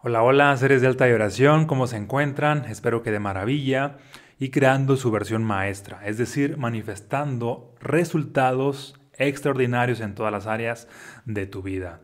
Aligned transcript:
Hola, 0.00 0.22
hola, 0.22 0.56
seres 0.56 0.80
de 0.80 0.86
alta 0.86 1.06
vibración, 1.06 1.66
¿cómo 1.66 1.88
se 1.88 1.96
encuentran? 1.96 2.66
Espero 2.66 3.02
que 3.02 3.10
de 3.10 3.18
maravilla 3.18 3.96
y 4.38 4.50
creando 4.50 4.96
su 4.96 5.10
versión 5.10 5.42
maestra, 5.42 6.06
es 6.06 6.16
decir, 6.16 6.56
manifestando 6.56 7.74
resultados 7.80 8.94
extraordinarios 9.14 9.98
en 9.98 10.14
todas 10.14 10.30
las 10.30 10.46
áreas 10.46 10.86
de 11.24 11.48
tu 11.48 11.62
vida. 11.62 12.00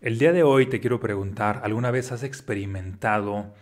El 0.00 0.18
día 0.18 0.32
de 0.32 0.42
hoy 0.42 0.70
te 0.70 0.80
quiero 0.80 0.98
preguntar, 0.98 1.60
¿alguna 1.64 1.90
vez 1.90 2.12
has 2.12 2.22
experimentado 2.22 3.52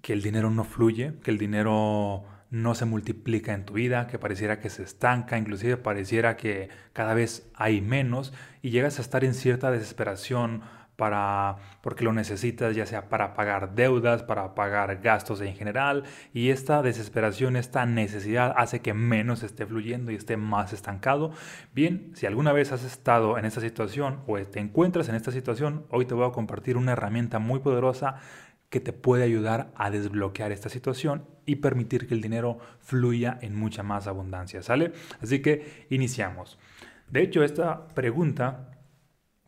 que 0.00 0.12
el 0.12 0.22
dinero 0.22 0.50
no 0.50 0.62
fluye, 0.62 1.14
que 1.24 1.32
el 1.32 1.38
dinero 1.38 2.22
no 2.50 2.76
se 2.76 2.84
multiplica 2.84 3.54
en 3.54 3.64
tu 3.64 3.74
vida, 3.74 4.06
que 4.06 4.20
pareciera 4.20 4.60
que 4.60 4.70
se 4.70 4.84
estanca, 4.84 5.36
inclusive 5.36 5.76
pareciera 5.76 6.36
que 6.36 6.68
cada 6.92 7.12
vez 7.14 7.50
hay 7.54 7.80
menos 7.80 8.32
y 8.62 8.70
llegas 8.70 9.00
a 9.00 9.02
estar 9.02 9.24
en 9.24 9.34
cierta 9.34 9.72
desesperación 9.72 10.62
para, 11.00 11.56
porque 11.80 12.04
lo 12.04 12.12
necesitas 12.12 12.76
ya 12.76 12.84
sea 12.84 13.08
para 13.08 13.32
pagar 13.32 13.74
deudas, 13.74 14.22
para 14.22 14.54
pagar 14.54 15.00
gastos 15.00 15.40
en 15.40 15.56
general 15.56 16.04
y 16.34 16.50
esta 16.50 16.82
desesperación, 16.82 17.56
esta 17.56 17.86
necesidad 17.86 18.52
hace 18.54 18.80
que 18.80 18.92
menos 18.92 19.42
esté 19.42 19.64
fluyendo 19.64 20.12
y 20.12 20.16
esté 20.16 20.36
más 20.36 20.74
estancado. 20.74 21.32
Bien, 21.74 22.12
si 22.14 22.26
alguna 22.26 22.52
vez 22.52 22.70
has 22.70 22.84
estado 22.84 23.38
en 23.38 23.46
esta 23.46 23.62
situación 23.62 24.20
o 24.26 24.36
te 24.40 24.60
encuentras 24.60 25.08
en 25.08 25.14
esta 25.14 25.32
situación, 25.32 25.86
hoy 25.88 26.04
te 26.04 26.12
voy 26.12 26.28
a 26.28 26.32
compartir 26.32 26.76
una 26.76 26.92
herramienta 26.92 27.38
muy 27.38 27.60
poderosa 27.60 28.16
que 28.68 28.80
te 28.80 28.92
puede 28.92 29.24
ayudar 29.24 29.72
a 29.76 29.90
desbloquear 29.90 30.52
esta 30.52 30.68
situación 30.68 31.24
y 31.46 31.56
permitir 31.56 32.08
que 32.08 32.14
el 32.14 32.20
dinero 32.20 32.58
fluya 32.78 33.38
en 33.40 33.56
mucha 33.56 33.82
más 33.82 34.06
abundancia, 34.06 34.62
¿sale? 34.62 34.92
Así 35.22 35.40
que 35.40 35.86
iniciamos. 35.88 36.58
De 37.08 37.22
hecho, 37.22 37.42
esta 37.42 37.88
pregunta 37.88 38.79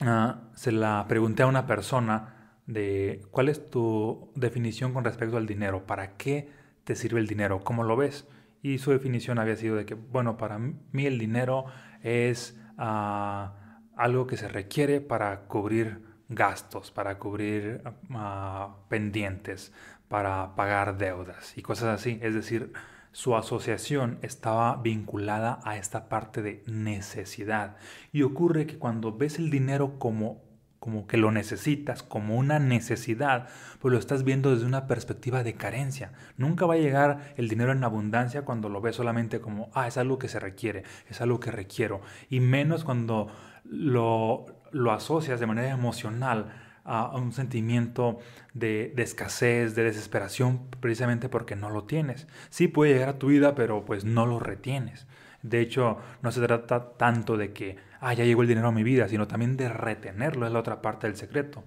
Ah, 0.04 0.50
se 0.54 0.72
la 0.72 1.06
pregunté 1.08 1.44
a 1.44 1.46
una 1.46 1.66
persona 1.66 2.56
de 2.66 3.22
cuál 3.30 3.48
es 3.48 3.70
tu 3.70 4.32
definición 4.34 4.92
con 4.92 5.04
respecto 5.04 5.36
al 5.36 5.46
dinero, 5.46 5.86
para 5.86 6.16
qué 6.16 6.50
te 6.84 6.96
sirve 6.96 7.20
el 7.20 7.26
dinero, 7.26 7.62
cómo 7.62 7.84
lo 7.84 7.96
ves. 7.96 8.26
Y 8.62 8.78
su 8.78 8.90
definición 8.90 9.38
había 9.38 9.56
sido 9.56 9.76
de 9.76 9.84
que, 9.84 9.94
bueno, 9.94 10.36
para 10.36 10.58
mí 10.58 11.06
el 11.06 11.18
dinero 11.18 11.66
es 12.02 12.60
ah, 12.78 13.80
algo 13.96 14.26
que 14.26 14.36
se 14.36 14.48
requiere 14.48 15.00
para 15.00 15.46
cubrir 15.46 16.02
gastos, 16.28 16.90
para 16.90 17.18
cubrir 17.18 17.82
ah, 18.10 18.76
pendientes, 18.88 19.72
para 20.08 20.54
pagar 20.56 20.98
deudas 20.98 21.56
y 21.56 21.62
cosas 21.62 22.00
así. 22.00 22.18
Es 22.22 22.34
decir, 22.34 22.72
su 23.12 23.36
asociación 23.36 24.18
estaba 24.22 24.76
vinculada 24.76 25.60
a 25.64 25.76
esta 25.76 26.08
parte 26.08 26.42
de 26.42 26.62
necesidad. 26.66 27.76
Y 28.12 28.22
ocurre 28.22 28.66
que 28.66 28.78
cuando 28.78 29.16
ves 29.16 29.38
el 29.38 29.50
dinero 29.50 29.98
como 29.98 30.40
como 30.82 31.06
que 31.06 31.16
lo 31.16 31.30
necesitas, 31.30 32.02
como 32.02 32.34
una 32.36 32.58
necesidad, 32.58 33.46
pues 33.78 33.92
lo 33.92 34.00
estás 34.00 34.24
viendo 34.24 34.52
desde 34.52 34.66
una 34.66 34.88
perspectiva 34.88 35.44
de 35.44 35.54
carencia. 35.54 36.10
Nunca 36.36 36.66
va 36.66 36.74
a 36.74 36.78
llegar 36.78 37.34
el 37.36 37.48
dinero 37.48 37.70
en 37.70 37.84
abundancia 37.84 38.44
cuando 38.44 38.68
lo 38.68 38.80
ves 38.80 38.96
solamente 38.96 39.40
como, 39.40 39.70
ah, 39.74 39.86
es 39.86 39.96
algo 39.96 40.18
que 40.18 40.26
se 40.26 40.40
requiere, 40.40 40.82
es 41.08 41.20
algo 41.20 41.38
que 41.38 41.52
requiero. 41.52 42.00
Y 42.28 42.40
menos 42.40 42.82
cuando 42.82 43.28
lo, 43.62 44.44
lo 44.72 44.90
asocias 44.90 45.38
de 45.38 45.46
manera 45.46 45.70
emocional 45.70 46.52
a 46.84 47.16
un 47.16 47.32
sentimiento 47.32 48.18
de, 48.54 48.92
escasez, 48.96 49.74
de 49.74 49.84
desesperación, 49.84 50.68
precisamente 50.80 51.28
porque 51.28 51.56
no 51.56 51.70
lo 51.70 51.84
tienes. 51.84 52.26
Sí 52.50 52.68
puede 52.68 52.92
llegar 52.92 53.08
a 53.10 53.18
tu 53.18 53.28
vida, 53.28 53.54
pero 53.54 53.84
pues 53.84 54.04
no 54.04 54.26
lo 54.26 54.38
retienes. 54.38 55.06
De 55.42 55.60
hecho, 55.60 55.98
no 56.22 56.32
se 56.32 56.40
trata 56.40 56.92
tanto 56.92 57.36
de 57.36 57.52
que, 57.52 57.76
ah, 58.00 58.14
ya 58.14 58.24
llegó 58.24 58.42
el 58.42 58.48
dinero 58.48 58.68
a 58.68 58.72
mi 58.72 58.82
vida, 58.82 59.08
sino 59.08 59.26
también 59.26 59.56
de 59.56 59.68
retenerlo, 59.68 60.46
es 60.46 60.52
la 60.52 60.60
otra 60.60 60.82
parte 60.82 61.06
del 61.06 61.16
secreto. 61.16 61.64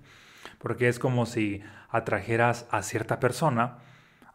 Porque 0.59 0.87
es 0.87 0.99
como 0.99 1.25
si 1.25 1.61
atrajeras 1.89 2.67
a 2.71 2.81
cierta 2.83 3.19
persona 3.19 3.79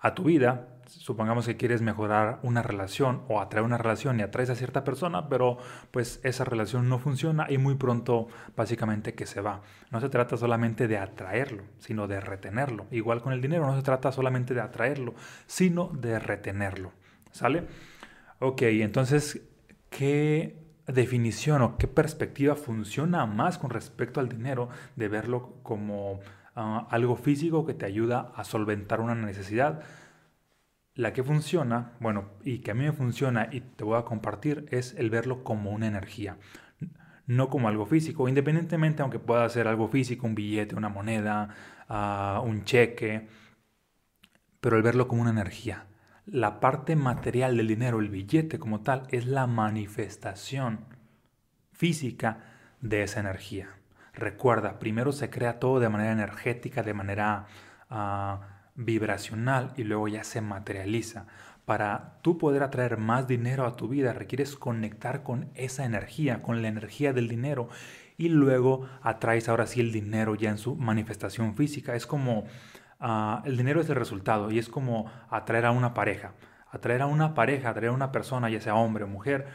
a 0.01 0.15
tu 0.15 0.25
vida 0.25 0.69
supongamos 0.91 1.47
que 1.47 1.57
quieres 1.57 1.83
mejorar 1.83 2.41
una 2.43 2.63
relación 2.63 3.23
o 3.29 3.41
atraer 3.41 3.65
una 3.65 3.79
relación 3.79 4.19
y 4.19 4.23
atraes 4.23 4.51
a 4.51 4.57
cierta 4.57 4.83
persona, 4.83 5.29
pero 5.29 5.59
pues 5.91 6.21
esa 6.25 6.45
relación 6.45 6.89
no 6.89 6.99
funciona 6.99 7.47
y 7.49 7.59
muy 7.59 7.77
pronto 7.77 8.27
básicamente 8.57 9.15
que 9.15 9.27
se 9.27 9.41
va. 9.41 9.63
No 9.91 10.01
se 10.01 10.09
trata 10.09 10.37
solamente 10.37 10.89
de 10.89 10.99
atraerlo, 10.99 11.63
sino 11.79 12.09
de 12.09 12.21
retenerlo. 12.21 12.87
Igual 12.91 13.23
con 13.23 13.33
el 13.33 13.41
dinero, 13.41 13.67
no 13.67 13.77
se 13.77 13.83
trata 13.83 14.11
solamente 14.11 14.53
de 14.53 14.61
atraerlo, 14.61 15.15
sino 15.47 15.89
de 15.89 16.19
retenerlo. 16.19 16.93
¿Sale? 17.31 17.67
Ok, 18.41 18.63
entonces, 18.63 19.43
¿qué 19.91 20.57
definición 20.89 21.63
o 21.63 21.77
qué 21.77 21.87
perspectiva 21.87 22.57
funciona 22.57 23.27
más 23.27 23.59
con 23.59 23.71
respecto 23.71 24.19
al 24.19 24.29
dinero 24.29 24.69
de 24.97 25.09
verlo 25.09 25.55
como 25.63 26.19
ah, 26.57 26.89
algo 26.91 27.15
físico 27.15 27.65
que 27.65 27.75
te 27.75 27.87
ayuda 27.87 28.33
a 28.35 28.43
solventar 28.43 29.01
una 29.01 29.15
necesidad? 29.15 29.83
La 30.95 31.13
que 31.13 31.23
funciona, 31.23 31.93
bueno, 32.01 32.31
y 32.43 32.59
que 32.59 32.73
a 32.73 32.75
mí 32.75 32.85
me 32.85 32.93
funciona 32.93 33.49
y 33.51 33.61
te 33.61 33.85
voy 33.85 33.99
a 33.99 34.05
compartir, 34.05 34.67
es 34.71 34.95
el 34.95 35.09
verlo 35.09 35.45
como 35.45 35.71
una 35.71 35.87
energía, 35.87 36.37
no 37.27 37.49
como 37.49 37.69
algo 37.69 37.87
físico, 37.87 38.29
independientemente 38.29 39.03
aunque 39.03 39.21
pueda 39.21 39.49
ser 39.49 39.69
algo 39.69 39.89
físico, 39.89 40.27
un 40.27 40.35
billete, 40.35 40.75
una 40.75 40.89
moneda, 40.89 41.55
ah, 41.89 42.43
un 42.45 42.65
cheque, 42.65 43.29
pero 44.61 44.77
el 44.77 44.83
verlo 44.83 45.07
como 45.07 45.23
una 45.23 45.31
energía. 45.31 45.87
La 46.27 46.61
parte 46.61 46.97
material 46.97 47.57
del 47.57 47.69
dinero, 47.69 48.01
el 48.01 48.09
billete 48.09 48.59
como 48.59 48.81
tal, 48.81 49.07
es 49.11 49.27
la 49.27 49.47
manifestación 49.47 50.87
física 51.73 52.41
de 52.81 53.05
esa 53.05 53.21
energía. 53.21 53.69
Recuerda, 54.13 54.79
primero 54.79 55.13
se 55.13 55.31
crea 55.31 55.61
todo 55.61 55.81
de 55.81 55.89
manera 55.89 56.13
energética, 56.13 56.83
de 56.83 56.95
manera... 56.95 57.47
Ah, 57.89 58.60
vibracional 58.85 59.73
y 59.77 59.85
luego 59.85 60.09
ya 60.09 60.25
se 60.25 60.41
materializa. 60.41 61.27
Para 61.65 62.19
tú 62.23 62.39
poder 62.39 62.63
atraer 62.63 62.97
más 62.97 63.29
dinero 63.29 63.67
a 63.67 63.77
tu 63.77 63.89
vida 63.89 64.13
requieres 64.13 64.57
conectar 64.57 65.23
con 65.23 65.51
esa 65.55 65.85
energía, 65.85 66.43
con 66.43 66.63
la 66.63 66.69
energía 66.69 67.13
del 67.13 67.29
dinero 67.29 67.69
y 68.17 68.29
luego 68.29 68.89
atraes 69.03 69.49
ahora 69.49 69.67
sí 69.67 69.81
el 69.81 69.93
dinero 69.93 70.35
ya 70.35 70.51
en 70.51 70.59
su 70.59 70.75
manifestación 70.75 71.55
física. 71.55 71.95
Es 71.95 72.07
como 72.07 72.45
ah, 72.99 73.43
el 73.45 73.57
dinero 73.57 73.81
es 73.81 73.89
el 73.89 73.97
resultado 73.97 74.51
y 74.51 74.59
es 74.59 74.69
como 74.69 75.11
atraer 75.29 75.67
a 75.67 75.71
una 75.71 75.95
pareja. 75.95 76.35
Atraer 76.71 77.03
a 77.03 77.07
una 77.07 77.35
pareja, 77.35 77.71
atraer 77.71 77.91
a 77.91 77.95
una 77.95 78.13
persona, 78.13 78.49
ya 78.51 78.61
sea 78.61 78.75
hombre 78.75 79.05
o 79.05 79.09
mujer, 79.09 79.47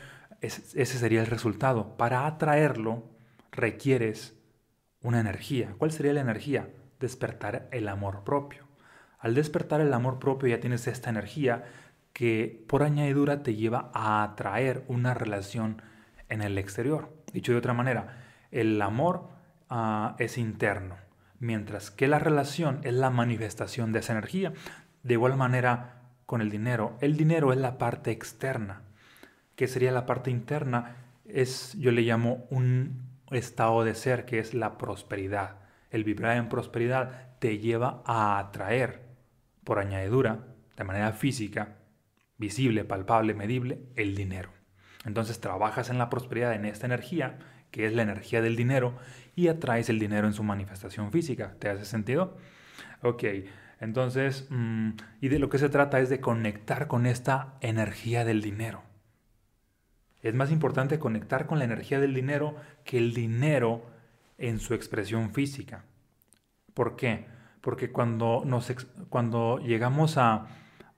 ese 0.41 0.85
sería 0.85 1.21
el 1.21 1.27
resultado. 1.27 1.97
Para 1.97 2.27
atraerlo 2.27 3.09
requieres 3.51 4.37
una 5.01 5.19
energía. 5.19 5.75
¿Cuál 5.77 5.91
sería 5.91 6.13
la 6.13 6.21
energía? 6.21 6.69
Despertar 6.99 7.69
el 7.71 7.87
amor 7.87 8.23
propio. 8.23 8.64
Al 9.25 9.33
despertar 9.33 9.81
el 9.81 9.91
amor 9.91 10.19
propio 10.19 10.49
ya 10.49 10.59
tienes 10.59 10.85
esta 10.85 11.09
energía 11.09 11.63
que 12.13 12.63
por 12.67 12.83
añadidura 12.83 13.41
te 13.41 13.55
lleva 13.55 13.89
a 13.91 14.21
atraer 14.21 14.83
una 14.87 15.15
relación 15.15 15.81
en 16.29 16.43
el 16.43 16.59
exterior. 16.59 17.11
Dicho 17.33 17.51
de 17.51 17.57
otra 17.57 17.73
manera, 17.73 18.19
el 18.51 18.79
amor 18.79 19.29
ah, 19.67 20.15
es 20.19 20.37
interno, 20.37 20.97
mientras 21.39 21.89
que 21.89 22.07
la 22.07 22.19
relación 22.19 22.81
es 22.83 22.93
la 22.93 23.09
manifestación 23.09 23.91
de 23.91 24.01
esa 24.01 24.13
energía. 24.13 24.53
De 25.01 25.15
igual 25.15 25.35
manera 25.37 26.03
con 26.27 26.41
el 26.41 26.51
dinero, 26.51 26.95
el 27.01 27.17
dinero 27.17 27.51
es 27.51 27.57
la 27.57 27.79
parte 27.79 28.11
externa. 28.11 28.83
¿Qué 29.55 29.67
sería 29.67 29.91
la 29.91 30.05
parte 30.05 30.29
interna? 30.29 30.97
Es, 31.27 31.73
yo 31.79 31.91
le 31.91 32.03
llamo 32.03 32.45
un 32.51 33.07
estado 33.31 33.83
de 33.83 33.95
ser, 33.95 34.25
que 34.25 34.37
es 34.37 34.53
la 34.53 34.77
prosperidad. 34.77 35.61
El 35.89 36.03
vibrar 36.03 36.37
en 36.37 36.47
prosperidad 36.47 37.39
te 37.39 37.57
lleva 37.57 38.03
a 38.05 38.37
atraer 38.37 39.04
por 39.65 39.79
añadidura, 39.79 40.45
de 40.77 40.83
manera 40.85 41.11
física, 41.11 41.79
visible, 42.37 42.85
palpable, 42.85 43.33
medible, 43.33 43.81
el 43.97 44.15
dinero. 44.15 44.51
Entonces 45.05 45.41
trabajas 45.41 45.89
en 45.89 45.97
la 45.97 46.09
prosperidad, 46.09 46.53
en 46.53 46.65
esta 46.65 46.85
energía, 46.85 47.39
que 47.71 47.85
es 47.85 47.93
la 47.93 48.03
energía 48.03 48.41
del 48.41 48.55
dinero, 48.55 48.95
y 49.35 49.49
atraes 49.49 49.89
el 49.89 49.99
dinero 49.99 50.27
en 50.27 50.33
su 50.33 50.43
manifestación 50.43 51.11
física. 51.11 51.55
¿Te 51.59 51.69
hace 51.69 51.85
sentido? 51.85 52.37
Ok, 53.01 53.23
entonces, 53.79 54.47
mm, 54.49 54.91
y 55.21 55.27
de 55.27 55.39
lo 55.39 55.49
que 55.49 55.59
se 55.59 55.69
trata 55.69 55.99
es 55.99 56.09
de 56.09 56.21
conectar 56.21 56.87
con 56.87 57.05
esta 57.05 57.55
energía 57.61 58.23
del 58.23 58.41
dinero. 58.41 58.83
Es 60.21 60.33
más 60.33 60.51
importante 60.51 60.97
conectar 60.97 61.45
con 61.45 61.59
la 61.59 61.65
energía 61.65 61.99
del 61.99 62.13
dinero 62.13 62.55
que 62.83 62.97
el 62.97 63.13
dinero 63.13 63.85
en 64.37 64.59
su 64.59 64.73
expresión 64.73 65.33
física. 65.33 65.85
¿Por 66.73 66.95
qué? 66.95 67.27
Porque 67.65 67.91
cuando, 67.91 68.43
nos, 68.45 68.71
cuando 69.09 69.57
llegamos 69.57 70.19
a, 70.19 70.45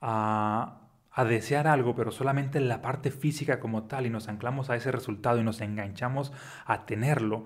a, 0.02 0.82
a 1.10 1.24
desear 1.24 1.66
algo, 1.66 1.96
pero 1.96 2.12
solamente 2.12 2.58
en 2.58 2.68
la 2.68 2.82
parte 2.82 3.10
física 3.10 3.62
como 3.62 3.84
tal, 3.84 4.06
y 4.06 4.10
nos 4.10 4.28
anclamos 4.28 4.70
a 4.70 4.76
ese 4.76 4.92
resultado 4.92 5.40
y 5.40 5.46
nos 5.46 5.62
enganchamos 5.62 6.34
a 6.66 6.86
tenerlo, 6.86 7.46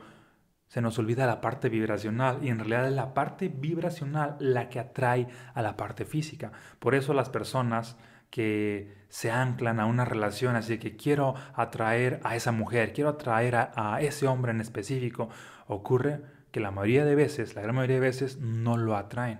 se 0.65 0.81
nos 0.81 0.97
olvida 0.97 1.27
la 1.27 1.39
parte 1.39 1.69
vibracional 1.69 2.39
y 2.43 2.49
en 2.49 2.57
realidad 2.57 2.87
es 2.87 2.93
la 2.93 3.13
parte 3.13 3.47
vibracional 3.47 4.37
la 4.39 4.69
que 4.69 4.79
atrae 4.79 5.27
a 5.53 5.61
la 5.61 5.77
parte 5.77 6.03
física. 6.03 6.51
Por 6.79 6.95
eso 6.95 7.13
las 7.13 7.29
personas 7.29 7.97
que 8.31 9.05
se 9.09 9.29
anclan 9.29 9.79
a 9.79 9.85
una 9.85 10.03
relación, 10.03 10.55
así 10.55 10.79
que 10.79 10.95
quiero 10.95 11.35
atraer 11.53 12.21
a 12.23 12.35
esa 12.35 12.51
mujer, 12.51 12.91
quiero 12.91 13.11
atraer 13.11 13.55
a, 13.55 13.71
a 13.75 14.01
ese 14.01 14.25
hombre 14.25 14.51
en 14.51 14.61
específico, 14.61 15.29
ocurre 15.67 16.40
que 16.51 16.59
la 16.59 16.71
mayoría 16.71 17.05
de 17.05 17.15
veces, 17.15 17.55
la 17.55 17.61
gran 17.61 17.75
mayoría 17.75 17.95
de 17.95 18.01
veces, 18.01 18.37
no 18.39 18.77
lo 18.77 18.95
atraen. 18.95 19.39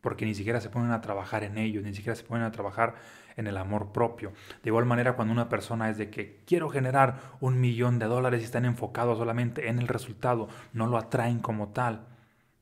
Porque 0.00 0.26
ni 0.26 0.34
siquiera 0.34 0.60
se 0.60 0.70
ponen 0.70 0.90
a 0.92 1.00
trabajar 1.00 1.44
en 1.44 1.58
ello, 1.58 1.80
ni 1.82 1.94
siquiera 1.94 2.14
se 2.14 2.24
ponen 2.24 2.44
a 2.44 2.52
trabajar 2.52 2.94
en 3.36 3.46
el 3.46 3.56
amor 3.56 3.92
propio. 3.92 4.32
De 4.62 4.70
igual 4.70 4.84
manera, 4.84 5.14
cuando 5.14 5.32
una 5.32 5.48
persona 5.48 5.90
es 5.90 5.98
de 5.98 6.10
que 6.10 6.42
quiero 6.46 6.68
generar 6.68 7.20
un 7.40 7.60
millón 7.60 7.98
de 7.98 8.06
dólares 8.06 8.42
y 8.42 8.44
están 8.44 8.64
enfocados 8.64 9.18
solamente 9.18 9.68
en 9.68 9.78
el 9.78 9.88
resultado, 9.88 10.48
no 10.72 10.86
lo 10.86 10.98
atraen 10.98 11.40
como 11.40 11.68
tal. 11.68 12.06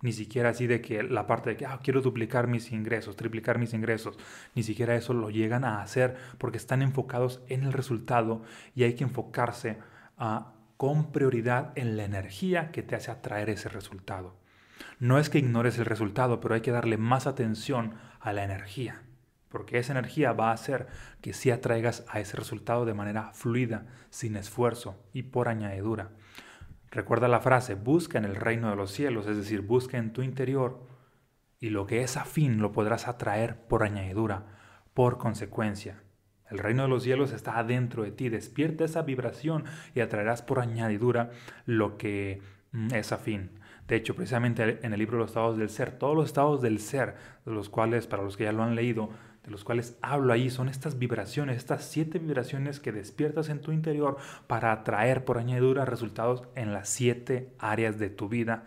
Ni 0.00 0.12
siquiera 0.12 0.48
así 0.48 0.66
de 0.66 0.80
que 0.80 1.02
la 1.02 1.26
parte 1.26 1.50
de 1.50 1.56
que 1.56 1.66
ah, 1.66 1.78
quiero 1.82 2.00
duplicar 2.00 2.48
mis 2.48 2.72
ingresos, 2.72 3.16
triplicar 3.16 3.58
mis 3.58 3.72
ingresos, 3.72 4.18
ni 4.54 4.64
siquiera 4.64 4.96
eso 4.96 5.12
lo 5.14 5.30
llegan 5.30 5.64
a 5.64 5.80
hacer 5.80 6.16
porque 6.38 6.58
están 6.58 6.82
enfocados 6.82 7.40
en 7.48 7.62
el 7.62 7.72
resultado 7.72 8.42
y 8.74 8.82
hay 8.82 8.94
que 8.94 9.04
enfocarse 9.04 9.78
a, 10.18 10.54
con 10.82 11.12
prioridad 11.12 11.70
en 11.76 11.96
la 11.96 12.02
energía 12.02 12.72
que 12.72 12.82
te 12.82 12.96
hace 12.96 13.12
atraer 13.12 13.48
ese 13.50 13.68
resultado. 13.68 14.34
No 14.98 15.20
es 15.20 15.30
que 15.30 15.38
ignores 15.38 15.78
el 15.78 15.84
resultado, 15.84 16.40
pero 16.40 16.56
hay 16.56 16.60
que 16.60 16.72
darle 16.72 16.96
más 16.96 17.28
atención 17.28 17.94
a 18.18 18.32
la 18.32 18.42
energía, 18.42 19.04
porque 19.48 19.78
esa 19.78 19.92
energía 19.92 20.32
va 20.32 20.50
a 20.50 20.54
hacer 20.54 20.88
que 21.20 21.34
sí 21.34 21.52
atraigas 21.52 22.04
a 22.08 22.18
ese 22.18 22.36
resultado 22.36 22.84
de 22.84 22.94
manera 22.94 23.30
fluida, 23.32 23.86
sin 24.10 24.34
esfuerzo 24.34 25.00
y 25.12 25.22
por 25.22 25.48
añadidura. 25.48 26.10
Recuerda 26.90 27.28
la 27.28 27.38
frase, 27.38 27.76
busca 27.76 28.18
en 28.18 28.24
el 28.24 28.34
reino 28.34 28.68
de 28.68 28.74
los 28.74 28.90
cielos, 28.90 29.28
es 29.28 29.36
decir, 29.36 29.60
busca 29.60 29.98
en 29.98 30.12
tu 30.12 30.22
interior 30.22 30.84
y 31.60 31.70
lo 31.70 31.86
que 31.86 32.02
es 32.02 32.16
afín 32.16 32.60
lo 32.60 32.72
podrás 32.72 33.06
atraer 33.06 33.68
por 33.68 33.84
añadidura, 33.84 34.46
por 34.94 35.18
consecuencia. 35.18 36.02
El 36.52 36.58
reino 36.58 36.82
de 36.82 36.88
los 36.88 37.02
cielos 37.02 37.32
está 37.32 37.58
adentro 37.58 38.02
de 38.02 38.12
ti, 38.12 38.28
despierta 38.28 38.84
esa 38.84 39.00
vibración 39.02 39.64
y 39.94 40.00
atraerás 40.00 40.42
por 40.42 40.60
añadidura 40.60 41.30
lo 41.64 41.96
que 41.96 42.42
mm, 42.72 42.94
es 42.94 43.10
afín. 43.10 43.50
De 43.88 43.96
hecho, 43.96 44.14
precisamente 44.14 44.78
en 44.82 44.92
el 44.92 44.98
libro 44.98 45.16
de 45.16 45.22
los 45.22 45.30
estados 45.30 45.56
del 45.56 45.70
ser, 45.70 45.92
todos 45.92 46.14
los 46.14 46.26
estados 46.26 46.60
del 46.60 46.78
ser, 46.78 47.16
de 47.46 47.52
los 47.52 47.70
cuales, 47.70 48.06
para 48.06 48.22
los 48.22 48.36
que 48.36 48.44
ya 48.44 48.52
lo 48.52 48.62
han 48.62 48.74
leído, 48.74 49.08
de 49.44 49.50
los 49.50 49.64
cuales 49.64 49.96
hablo 50.02 50.32
ahí 50.32 50.50
son 50.50 50.68
estas 50.68 50.98
vibraciones, 50.98 51.56
estas 51.56 51.84
siete 51.84 52.18
vibraciones 52.18 52.80
que 52.80 52.92
despiertas 52.92 53.48
en 53.48 53.60
tu 53.60 53.72
interior 53.72 54.18
para 54.46 54.72
atraer 54.72 55.24
por 55.24 55.38
añadidura 55.38 55.86
resultados 55.86 56.44
en 56.54 56.74
las 56.74 56.88
siete 56.88 57.54
áreas 57.58 57.98
de 57.98 58.10
tu 58.10 58.28
vida 58.28 58.66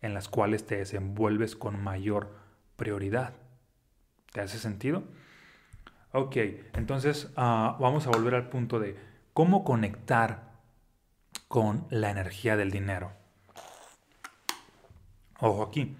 en 0.00 0.14
las 0.14 0.28
cuales 0.28 0.64
te 0.64 0.76
desenvuelves 0.76 1.56
con 1.56 1.82
mayor 1.82 2.30
prioridad. 2.76 3.34
¿Te 4.32 4.40
hace 4.40 4.58
sentido? 4.58 5.02
Ok, 6.12 6.36
entonces 6.74 7.30
ah, 7.36 7.76
vamos 7.78 8.06
a 8.06 8.10
volver 8.10 8.34
al 8.34 8.48
punto 8.48 8.80
de 8.80 8.96
cómo 9.32 9.64
conectar 9.64 10.50
con 11.46 11.86
la 11.90 12.10
energía 12.10 12.56
del 12.56 12.70
dinero. 12.70 13.12
Ojo 15.40 15.62
aquí. 15.62 15.96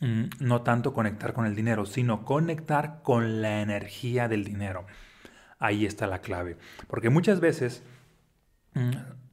Mm, 0.00 0.24
no 0.40 0.62
tanto 0.62 0.92
conectar 0.92 1.32
con 1.32 1.46
el 1.46 1.54
dinero, 1.54 1.86
sino 1.86 2.24
conectar 2.24 3.02
con 3.02 3.40
la 3.40 3.62
energía 3.62 4.28
del 4.28 4.44
dinero. 4.44 4.84
Ahí 5.58 5.86
está 5.86 6.06
la 6.06 6.20
clave. 6.20 6.58
Porque 6.88 7.08
muchas 7.08 7.40
veces, 7.40 7.82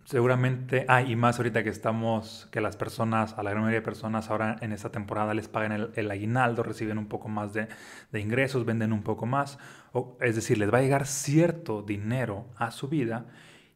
seguramente, 0.09 0.85
ah, 0.87 1.03
y 1.03 1.15
más 1.15 1.37
ahorita 1.37 1.63
que 1.63 1.69
estamos, 1.69 2.47
que 2.51 2.61
las 2.61 2.75
personas, 2.75 3.37
a 3.37 3.43
la 3.43 3.51
gran 3.51 3.61
mayoría 3.61 3.81
de 3.81 3.85
personas 3.85 4.31
ahora 4.31 4.55
en 4.61 4.71
esta 4.71 4.91
temporada 4.91 5.35
les 5.35 5.47
pagan 5.47 5.91
el, 5.93 6.09
aguinaldo, 6.09 6.63
reciben 6.63 6.97
un 6.97 7.05
poco 7.05 7.29
más 7.29 7.53
de, 7.53 7.67
de, 8.11 8.19
ingresos, 8.19 8.65
venden 8.65 8.91
un 8.91 9.03
poco 9.03 9.27
más, 9.27 9.59
o, 9.91 10.17
es 10.19 10.35
decir, 10.35 10.57
les 10.57 10.73
va 10.73 10.79
a 10.79 10.81
llegar 10.81 11.05
cierto 11.05 11.83
dinero 11.83 12.47
a 12.57 12.71
su 12.71 12.87
vida 12.87 13.27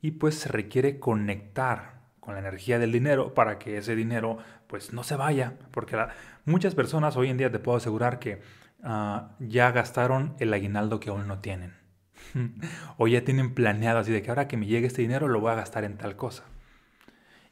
y 0.01 0.09
pues 0.09 0.33
se 0.33 0.50
requiere 0.50 1.00
conectar 1.00 2.01
con 2.19 2.33
la 2.33 2.39
energía 2.39 2.79
del 2.79 2.91
dinero 2.91 3.36
para 3.36 3.59
que 3.59 3.77
ese 3.77 3.95
dinero 3.95 4.39
pues 4.65 4.91
no 4.91 5.03
se 5.03 5.15
vaya, 5.15 5.53
porque 5.69 6.03
muchas 6.45 6.74
personas 6.74 7.15
hoy 7.15 7.29
en 7.29 7.38
día 7.38 7.51
te 7.51 7.59
puedo 7.59 7.77
asegurar 7.77 8.18
que 8.18 8.41
ah, 8.81 9.36
ya 9.38 9.69
gastaron 9.69 10.33
el 10.39 10.51
aguinaldo 10.51 11.00
que 11.00 11.12
aún 11.12 11.27
no 11.27 11.38
tienen. 11.41 11.82
o 12.97 13.07
ya 13.07 13.23
tienen 13.23 13.53
planeado 13.53 13.99
así 13.99 14.11
de 14.11 14.21
que 14.21 14.29
ahora 14.29 14.47
que 14.47 14.57
me 14.57 14.65
llegue 14.65 14.87
este 14.87 15.01
dinero 15.01 15.27
lo 15.27 15.39
voy 15.39 15.51
a 15.51 15.55
gastar 15.55 15.83
en 15.83 15.97
tal 15.97 16.15
cosa. 16.15 16.43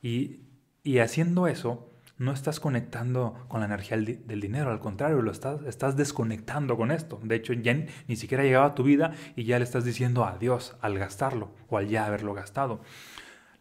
Y, 0.02 0.42
y 0.84 1.00
haciendo 1.00 1.48
eso, 1.48 1.92
no 2.22 2.32
estás 2.34 2.60
conectando 2.60 3.46
con 3.48 3.62
la 3.62 3.66
energía 3.66 3.98
del, 3.98 4.42
dinero, 4.42 4.70
al 4.70 4.80
contrario, 4.80 5.24
lo 5.24 5.32
estás, 5.32 5.64
estás 5.64 5.98
desconectando 5.98 6.78
con 6.78 6.92
esto. 6.92 7.20
De 7.24 7.36
hecho, 7.36 7.54
ya 7.54 7.74
ni 8.08 8.16
siquiera 8.16 8.44
ha 8.44 8.46
llegado 8.46 8.66
a 8.66 8.76
tu 8.76 8.84
vida 8.84 9.14
y 9.36 9.46
ya 9.46 9.58
le 9.58 9.64
estás 9.64 9.86
diciendo 9.86 10.24
adiós 10.24 10.78
al 10.82 11.00
gastarlo 11.00 11.50
o 11.68 11.80
al 11.80 11.88
ya 11.88 12.06
haberlo 12.06 12.36
gastado. 12.36 12.82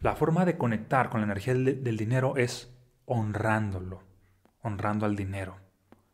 La 0.00 0.14
forma 0.14 0.44
de 0.44 0.58
conectar 0.58 1.08
con 1.08 1.22
la 1.22 1.24
energía 1.24 1.54
del, 1.54 1.96
dinero 1.96 2.36
es 2.36 2.70
honrándolo, 3.06 4.02
honrando 4.60 5.06
al 5.06 5.16
dinero, 5.16 5.56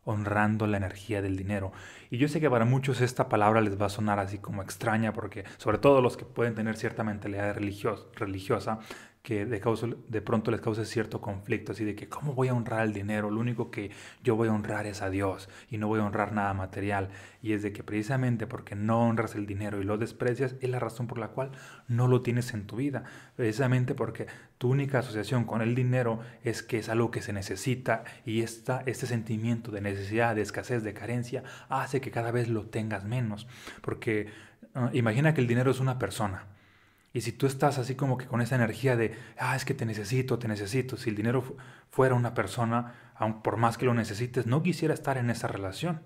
honrando 0.07 0.65
la 0.67 0.77
energía 0.77 1.21
del 1.21 1.37
dinero. 1.37 1.71
Y 2.09 2.17
yo 2.17 2.27
sé 2.29 2.39
que 2.39 2.49
para 2.49 2.65
muchos 2.65 3.01
esta 3.01 3.27
palabra 3.29 3.61
les 3.61 3.79
va 3.79 3.87
a 3.87 3.89
sonar 3.89 4.19
así 4.19 4.39
como 4.39 4.63
extraña, 4.63 5.13
porque 5.13 5.43
sobre 5.57 5.77
todo 5.77 6.01
los 6.01 6.15
que 6.17 6.25
pueden 6.25 6.55
tener 6.55 6.77
cierta 6.77 7.03
mentalidad 7.03 7.55
religiosa, 7.55 8.79
que 9.21 9.45
de, 9.45 9.61
de 10.07 10.21
pronto 10.21 10.51
les 10.51 10.61
cause 10.61 10.85
cierto 10.85 11.19
conflicto, 11.19 11.73
así 11.73 11.83
de 11.83 11.95
que 11.95 12.07
¿cómo 12.07 12.33
voy 12.33 12.47
a 12.47 12.53
honrar 12.53 12.85
el 12.85 12.93
dinero? 12.93 13.29
Lo 13.29 13.39
único 13.39 13.69
que 13.71 13.91
yo 14.23 14.35
voy 14.35 14.47
a 14.47 14.53
honrar 14.53 14.85
es 14.85 15.01
a 15.01 15.09
Dios 15.09 15.49
y 15.69 15.77
no 15.77 15.87
voy 15.87 15.99
a 15.99 16.05
honrar 16.05 16.31
nada 16.31 16.53
material. 16.53 17.09
Y 17.41 17.53
es 17.53 17.61
de 17.61 17.73
que 17.73 17.83
precisamente 17.83 18.47
porque 18.47 18.75
no 18.75 19.01
honras 19.01 19.35
el 19.35 19.45
dinero 19.45 19.81
y 19.81 19.83
lo 19.83 19.97
desprecias 19.97 20.55
es 20.61 20.69
la 20.69 20.79
razón 20.79 21.07
por 21.07 21.17
la 21.17 21.29
cual 21.29 21.51
no 21.87 22.07
lo 22.07 22.21
tienes 22.21 22.53
en 22.53 22.65
tu 22.67 22.77
vida. 22.77 23.03
Precisamente 23.35 23.95
porque 23.95 24.27
tu 24.57 24.69
única 24.69 24.99
asociación 24.99 25.43
con 25.43 25.61
el 25.61 25.75
dinero 25.75 26.19
es 26.43 26.63
que 26.63 26.79
es 26.79 26.89
algo 26.89 27.11
que 27.11 27.21
se 27.21 27.33
necesita 27.33 28.05
y 28.25 28.41
esta, 28.41 28.81
este 28.85 29.07
sentimiento 29.07 29.71
de 29.71 29.81
necesidad, 29.81 30.35
de 30.35 30.41
escasez, 30.41 30.83
de 30.83 30.93
carencia 30.93 31.43
hace 31.69 32.01
que 32.01 32.11
cada 32.11 32.31
vez 32.31 32.47
lo 32.47 32.67
tengas 32.67 33.03
menos. 33.03 33.47
Porque 33.81 34.27
ah, 34.73 34.89
imagina 34.93 35.33
que 35.33 35.41
el 35.41 35.47
dinero 35.47 35.71
es 35.71 35.79
una 35.79 35.99
persona 35.99 36.45
y 37.17 37.21
si 37.21 37.31
tú 37.31 37.47
estás 37.47 37.79
así 37.79 37.95
como 37.95 38.15
que 38.15 38.27
con 38.27 38.41
esa 38.41 38.53
energía 38.53 38.95
de, 38.95 39.17
ah, 39.39 39.55
es 39.55 39.65
que 39.65 39.73
te 39.73 39.87
necesito, 39.87 40.37
te 40.37 40.47
necesito, 40.47 40.97
si 40.97 41.09
el 41.09 41.15
dinero 41.15 41.43
fuera 41.89 42.13
una 42.13 42.35
persona, 42.35 42.93
aun 43.15 43.41
por 43.41 43.57
más 43.57 43.79
que 43.79 43.87
lo 43.87 43.95
necesites, 43.95 44.45
no 44.45 44.61
quisiera 44.61 44.93
estar 44.93 45.17
en 45.17 45.31
esa 45.31 45.47
relación. 45.47 46.03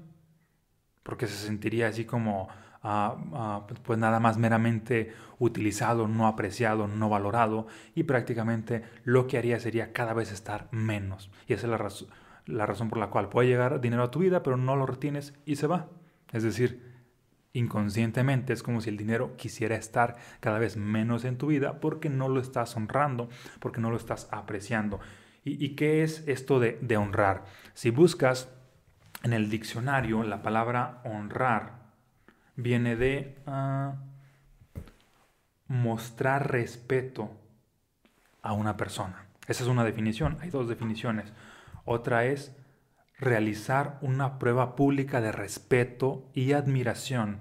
Porque 1.03 1.27
se 1.27 1.35
sentiría 1.35 1.89
así 1.89 2.05
como, 2.05 2.47
ah, 2.81 3.17
ah, 3.33 3.67
pues 3.83 3.99
nada 3.99 4.21
más 4.21 4.37
meramente 4.37 5.13
utilizado, 5.37 6.07
no 6.07 6.27
apreciado, 6.27 6.87
no 6.87 7.09
valorado. 7.09 7.67
Y 7.93 8.03
prácticamente 8.03 8.85
lo 9.03 9.27
que 9.27 9.37
haría 9.37 9.59
sería 9.59 9.91
cada 9.91 10.13
vez 10.13 10.31
estar 10.31 10.69
menos. 10.71 11.29
Y 11.45 11.51
esa 11.51 11.67
es 11.67 11.71
la, 11.71 11.89
la 12.45 12.65
razón 12.65 12.87
por 12.87 12.99
la 12.99 13.09
cual 13.09 13.27
puede 13.27 13.49
llegar 13.49 13.81
dinero 13.81 14.03
a 14.03 14.11
tu 14.11 14.19
vida, 14.19 14.43
pero 14.43 14.55
no 14.55 14.77
lo 14.77 14.85
retienes 14.85 15.33
y 15.44 15.57
se 15.57 15.68
va. 15.68 15.89
Es 16.31 16.44
decir, 16.44 16.91
Inconscientemente 17.53 18.53
es 18.53 18.63
como 18.63 18.79
si 18.79 18.89
el 18.89 18.97
dinero 18.97 19.35
quisiera 19.35 19.75
estar 19.75 20.15
cada 20.39 20.57
vez 20.57 20.77
menos 20.77 21.25
en 21.25 21.37
tu 21.37 21.47
vida 21.47 21.79
porque 21.81 22.09
no 22.09 22.29
lo 22.29 22.39
estás 22.39 22.75
honrando, 22.77 23.29
porque 23.59 23.81
no 23.81 23.91
lo 23.91 23.97
estás 23.97 24.29
apreciando. 24.31 24.99
¿Y, 25.43 25.69
qué 25.75 26.03
es 26.03 26.27
esto 26.27 26.59
de, 26.59 26.97
honrar? 26.97 27.45
Si 27.73 27.89
buscas 27.89 28.49
en 29.23 29.33
el 29.33 29.49
diccionario 29.49 30.23
la 30.23 30.43
palabra 30.43 31.01
honrar, 31.03 31.79
viene 32.55 32.95
de 32.95 33.39
ah, 33.47 33.95
mostrar 35.67 36.51
respeto 36.51 37.31
a 38.43 38.53
una 38.53 38.77
persona. 38.77 39.25
Esa 39.47 39.63
es 39.63 39.69
una 39.69 39.83
definición, 39.83 40.37
hay 40.41 40.51
dos 40.51 40.69
definiciones. 40.69 41.33
Otra 41.85 42.25
es 42.25 42.55
realizar 43.21 43.99
una 44.01 44.40
prueba 44.40 44.75
pública 44.75 45.21
de 45.21 45.31
respeto 45.31 46.30
y 46.33 46.54
admiración 46.54 47.40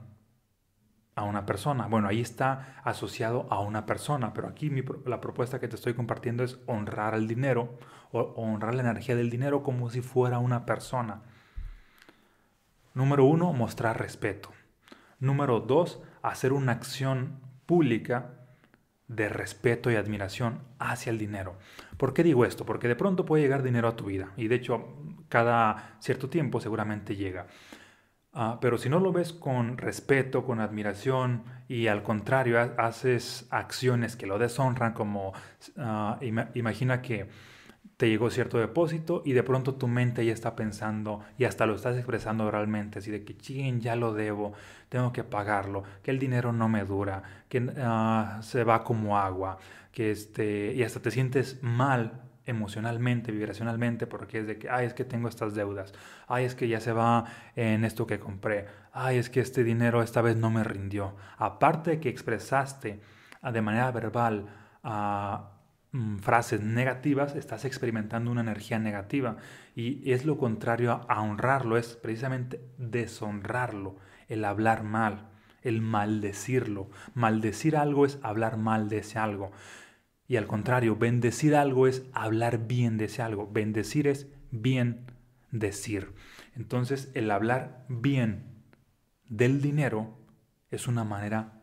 a 1.14 1.24
una 1.24 1.46
persona. 1.46 1.86
Bueno, 1.86 2.06
ahí 2.06 2.20
está 2.20 2.80
asociado 2.84 3.48
a 3.50 3.60
una 3.60 3.86
persona, 3.86 4.34
pero 4.34 4.46
aquí 4.46 4.70
la 5.06 5.20
propuesta 5.22 5.58
que 5.58 5.68
te 5.68 5.76
estoy 5.76 5.94
compartiendo 5.94 6.44
es 6.44 6.58
honrar 6.66 7.14
al 7.14 7.26
dinero 7.26 7.78
o 8.12 8.20
honrar 8.36 8.74
la 8.74 8.82
energía 8.82 9.16
del 9.16 9.30
dinero 9.30 9.62
como 9.62 9.88
si 9.88 10.02
fuera 10.02 10.38
una 10.38 10.66
persona. 10.66 11.22
Número 12.92 13.24
uno, 13.24 13.52
mostrar 13.54 13.98
respeto. 13.98 14.50
Número 15.18 15.60
dos, 15.60 16.02
hacer 16.22 16.52
una 16.52 16.72
acción 16.72 17.40
pública 17.64 18.39
de 19.10 19.28
respeto 19.28 19.90
y 19.90 19.96
admiración 19.96 20.60
hacia 20.78 21.10
el 21.10 21.18
dinero. 21.18 21.58
¿Por 21.96 22.14
qué 22.14 22.22
digo 22.22 22.44
esto? 22.44 22.64
Porque 22.64 22.86
de 22.86 22.94
pronto 22.94 23.24
puede 23.26 23.42
llegar 23.42 23.64
dinero 23.64 23.88
a 23.88 23.96
tu 23.96 24.04
vida 24.04 24.32
y 24.36 24.46
de 24.46 24.54
hecho 24.54 24.86
cada 25.28 25.96
cierto 25.98 26.30
tiempo 26.30 26.60
seguramente 26.60 27.16
llega. 27.16 27.48
Ah, 28.32 28.58
pero 28.60 28.78
si 28.78 28.88
no 28.88 29.00
lo 29.00 29.12
ves 29.12 29.32
con 29.32 29.76
respeto, 29.78 30.44
con 30.44 30.60
admiración 30.60 31.42
y 31.66 31.88
al 31.88 32.04
contrario 32.04 32.60
haces 32.78 33.48
acciones 33.50 34.14
que 34.14 34.26
lo 34.26 34.38
deshonran 34.38 34.92
como 34.92 35.32
ah, 35.76 36.20
imagina 36.54 37.02
que 37.02 37.28
te 38.00 38.08
llegó 38.08 38.30
cierto 38.30 38.56
depósito 38.56 39.20
y 39.26 39.34
de 39.34 39.42
pronto 39.42 39.74
tu 39.74 39.86
mente 39.86 40.24
ya 40.24 40.32
está 40.32 40.56
pensando 40.56 41.20
y 41.36 41.44
hasta 41.44 41.66
lo 41.66 41.74
estás 41.74 41.98
expresando 41.98 42.50
realmente, 42.50 43.00
así 43.00 43.10
de 43.10 43.24
que 43.26 43.36
ching, 43.36 43.80
ya 43.80 43.94
lo 43.94 44.14
debo, 44.14 44.54
tengo 44.88 45.12
que 45.12 45.22
pagarlo, 45.22 45.82
que 46.02 46.10
el 46.10 46.18
dinero 46.18 46.50
no 46.50 46.66
me 46.66 46.86
dura, 46.86 47.22
que 47.50 47.70
ah, 47.76 48.38
se 48.40 48.64
va 48.64 48.84
como 48.84 49.18
agua, 49.18 49.58
que 49.92 50.12
este, 50.12 50.72
y 50.72 50.82
hasta 50.82 51.00
te 51.00 51.10
sientes 51.10 51.58
mal 51.60 52.22
emocionalmente, 52.46 53.32
vibracionalmente, 53.32 54.06
porque 54.06 54.38
es 54.38 54.46
de 54.46 54.58
que, 54.58 54.70
ay, 54.70 54.86
es 54.86 54.94
que 54.94 55.04
tengo 55.04 55.28
estas 55.28 55.54
deudas, 55.54 55.92
ay, 56.26 56.46
es 56.46 56.54
que 56.54 56.68
ya 56.68 56.80
se 56.80 56.92
va 56.92 57.26
en 57.54 57.84
esto 57.84 58.06
que 58.06 58.18
compré, 58.18 58.64
ay, 58.94 59.18
es 59.18 59.28
que 59.28 59.40
este 59.40 59.62
dinero 59.62 60.02
esta 60.02 60.22
vez 60.22 60.36
no 60.36 60.48
me 60.48 60.64
rindió. 60.64 61.16
Aparte 61.36 61.90
de 61.90 62.00
que 62.00 62.08
expresaste 62.08 62.98
ah, 63.42 63.52
de 63.52 63.60
manera 63.60 63.90
verbal 63.90 64.46
a 64.82 65.50
mm, 65.92 66.18
frases 66.18 66.60
negativas, 66.60 67.36
estás 67.36 67.64
experimentando 67.64 68.30
una 68.30 68.40
energía 68.40 68.78
negativa 68.78 69.36
y 69.74 70.12
es 70.12 70.24
lo 70.24 70.38
contrario 70.38 71.06
a 71.08 71.22
honrarlo, 71.22 71.76
es 71.76 71.96
precisamente 71.96 72.60
deshonrarlo, 72.78 73.96
el 74.28 74.44
hablar 74.44 74.82
mal, 74.84 75.30
el 75.62 75.80
maldecirlo. 75.80 76.90
Maldecir 77.14 77.76
algo 77.76 78.06
es 78.06 78.18
hablar 78.22 78.56
mal 78.56 78.88
de 78.88 78.98
ese 78.98 79.18
algo. 79.18 79.52
Y 80.26 80.36
al 80.36 80.46
contrario, 80.46 80.96
bendecir 80.96 81.56
algo 81.56 81.86
es 81.86 82.04
hablar 82.12 82.66
bien 82.66 82.98
de 82.98 83.06
ese 83.06 83.22
algo. 83.22 83.50
Bendecir 83.50 84.06
es 84.06 84.28
bien 84.50 85.06
decir. 85.50 86.12
Entonces, 86.54 87.10
el 87.14 87.30
hablar 87.30 87.84
bien 87.88 88.44
del 89.28 89.60
dinero 89.60 90.16
es 90.70 90.86
una 90.86 91.04
manera 91.04 91.60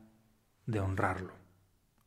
de 0.65 0.79
honrarlo. 0.79 1.36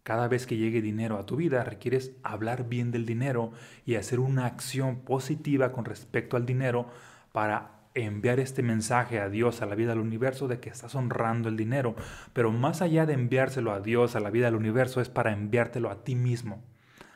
Cada 0.03 0.29
vez 0.29 0.47
que 0.47 0.57
llegue 0.57 0.81
dinero 0.81 1.19
a 1.19 1.27
tu 1.27 1.37
vida, 1.37 1.63
requieres 1.63 2.13
hablar 2.23 2.69
bien 2.69 2.91
del 2.91 3.05
dinero 3.05 3.53
y 3.85 3.97
hacer 3.97 4.19
una 4.19 4.47
acción 4.47 5.01
positiva 5.01 5.73
con 5.73 5.85
respecto 5.85 6.37
al 6.37 6.47
dinero 6.47 6.89
para 7.33 7.81
enviar 7.95 8.41
este 8.41 8.63
mensaje 8.63 9.21
a 9.21 9.29
Dios, 9.29 9.63
a 9.63 9.67
la 9.67 9.75
vida, 9.75 9.93
al 9.93 9.99
universo, 9.99 10.49
de 10.49 10.61
que 10.61 10.71
estás 10.71 10.95
honrando 10.95 11.49
el 11.49 11.57
dinero. 11.57 11.95
Pero 12.33 12.51
más 12.51 12.83
allá 12.83 13.07
de 13.07 13.15
enviárselo 13.15 13.73
a 13.73 13.81
Dios, 13.81 14.17
a 14.17 14.21
la 14.21 14.31
vida, 14.31 14.49
al 14.49 14.55
universo, 14.55 15.01
es 15.01 15.09
para 15.09 15.33
enviártelo 15.33 15.91
a 15.91 16.03
ti 16.05 16.15
mismo, 16.15 16.65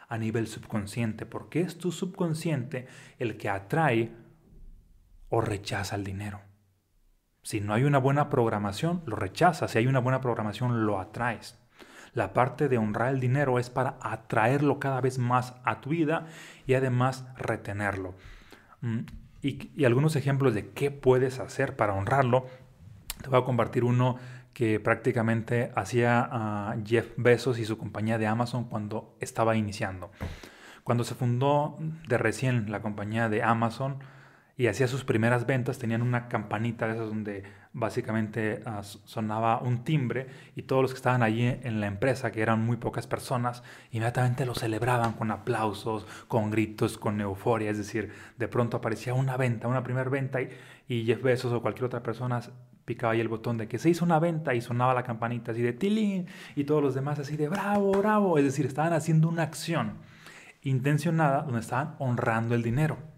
a 0.08 0.18
nivel 0.18 0.46
subconsciente, 0.46 1.26
porque 1.26 1.60
es 1.60 1.78
tu 1.78 1.92
subconsciente 1.92 2.86
el 3.18 3.36
que 3.36 3.48
atrae 3.48 4.12
o 5.28 5.40
rechaza 5.40 5.96
el 5.96 6.04
dinero. 6.04 6.40
Si 7.42 7.60
no 7.60 7.74
hay 7.74 7.84
una 7.84 7.98
buena 7.98 8.30
programación, 8.30 9.02
lo 9.06 9.16
rechazas. 9.16 9.70
Si 9.70 9.78
hay 9.78 9.86
una 9.86 10.00
buena 10.00 10.20
programación, 10.20 10.86
lo 10.86 10.98
atraes. 10.98 11.58
La 12.14 12.32
parte 12.32 12.68
de 12.68 12.78
honrar 12.78 13.12
el 13.12 13.20
dinero 13.20 13.58
es 13.58 13.70
para 13.70 13.98
atraerlo 14.00 14.78
cada 14.78 15.00
vez 15.00 15.18
más 15.18 15.54
a 15.64 15.80
tu 15.80 15.90
vida 15.90 16.26
y 16.66 16.74
además 16.74 17.24
retenerlo. 17.36 18.14
Mm, 18.80 19.00
y, 19.42 19.84
algunos 19.84 20.16
ejemplos 20.16 20.54
de 20.54 20.70
qué 20.70 20.90
puedes 20.90 21.40
hacer 21.40 21.76
para 21.76 21.94
honrarlo. 21.94 22.46
Te 23.20 23.28
voy 23.28 23.40
a 23.40 23.44
compartir 23.44 23.84
uno 23.84 24.16
que 24.54 24.78
prácticamente 24.78 25.72
hacía 25.74 26.20
a 26.30 26.76
Jeff 26.84 27.08
Bezos 27.16 27.58
y 27.58 27.64
su 27.64 27.76
compañía 27.76 28.18
de 28.18 28.26
Amazon 28.28 28.64
cuando 28.64 29.16
estaba 29.20 29.56
iniciando. 29.56 30.12
Cuando 30.84 31.02
se 31.02 31.14
fundó 31.14 31.76
de 32.06 32.18
recién 32.18 32.70
la 32.70 32.80
compañía 32.80 33.28
de 33.28 33.42
Amazon, 33.42 33.98
y 34.56 34.68
hacía 34.68 34.86
sus 34.86 35.04
primeras 35.04 35.46
ventas, 35.46 35.78
tenían 35.78 36.02
una 36.02 36.28
campanita 36.28 36.86
de 36.86 36.94
esas 36.94 37.08
donde 37.08 37.42
básicamente 37.72 38.62
ah, 38.66 38.82
sonaba 38.82 39.60
un 39.60 39.82
timbre 39.82 40.28
y 40.54 40.62
todos 40.62 40.82
los 40.82 40.92
que 40.92 40.98
estaban 40.98 41.22
allí 41.24 41.42
en 41.44 41.80
la 41.80 41.86
empresa, 41.86 42.30
que 42.30 42.40
eran 42.40 42.64
muy 42.64 42.76
pocas 42.76 43.06
personas, 43.06 43.64
inmediatamente 43.90 44.46
lo 44.46 44.54
celebraban 44.54 45.14
con 45.14 45.32
aplausos, 45.32 46.06
con 46.28 46.50
gritos, 46.50 46.98
con 46.98 47.20
euforia, 47.20 47.70
es 47.70 47.78
decir, 47.78 48.12
de 48.38 48.48
pronto 48.48 48.76
aparecía 48.76 49.12
una 49.14 49.36
venta, 49.36 49.66
una 49.66 49.82
primera 49.82 50.08
venta 50.08 50.40
y, 50.40 50.50
y 50.86 51.04
Jeff 51.04 51.22
Bezos 51.22 51.52
o 51.52 51.60
cualquier 51.60 51.86
otra 51.86 52.02
persona 52.02 52.40
picaba 52.84 53.14
ahí 53.14 53.20
el 53.20 53.28
botón 53.28 53.56
de 53.56 53.66
que 53.66 53.78
se 53.78 53.90
hizo 53.90 54.04
una 54.04 54.18
venta 54.20 54.54
y 54.54 54.60
sonaba 54.60 54.94
la 54.94 55.02
campanita 55.02 55.52
así 55.52 55.62
de 55.62 55.72
tilín 55.72 56.26
y 56.54 56.64
todos 56.64 56.82
los 56.82 56.94
demás 56.94 57.18
así 57.18 57.36
de 57.36 57.48
bravo, 57.48 57.92
bravo, 57.92 58.38
es 58.38 58.44
decir, 58.44 58.66
estaban 58.66 58.92
haciendo 58.92 59.28
una 59.28 59.42
acción 59.42 59.94
intencionada 60.62 61.42
donde 61.42 61.60
estaban 61.60 61.96
honrando 61.98 62.54
el 62.54 62.62
dinero. 62.62 63.13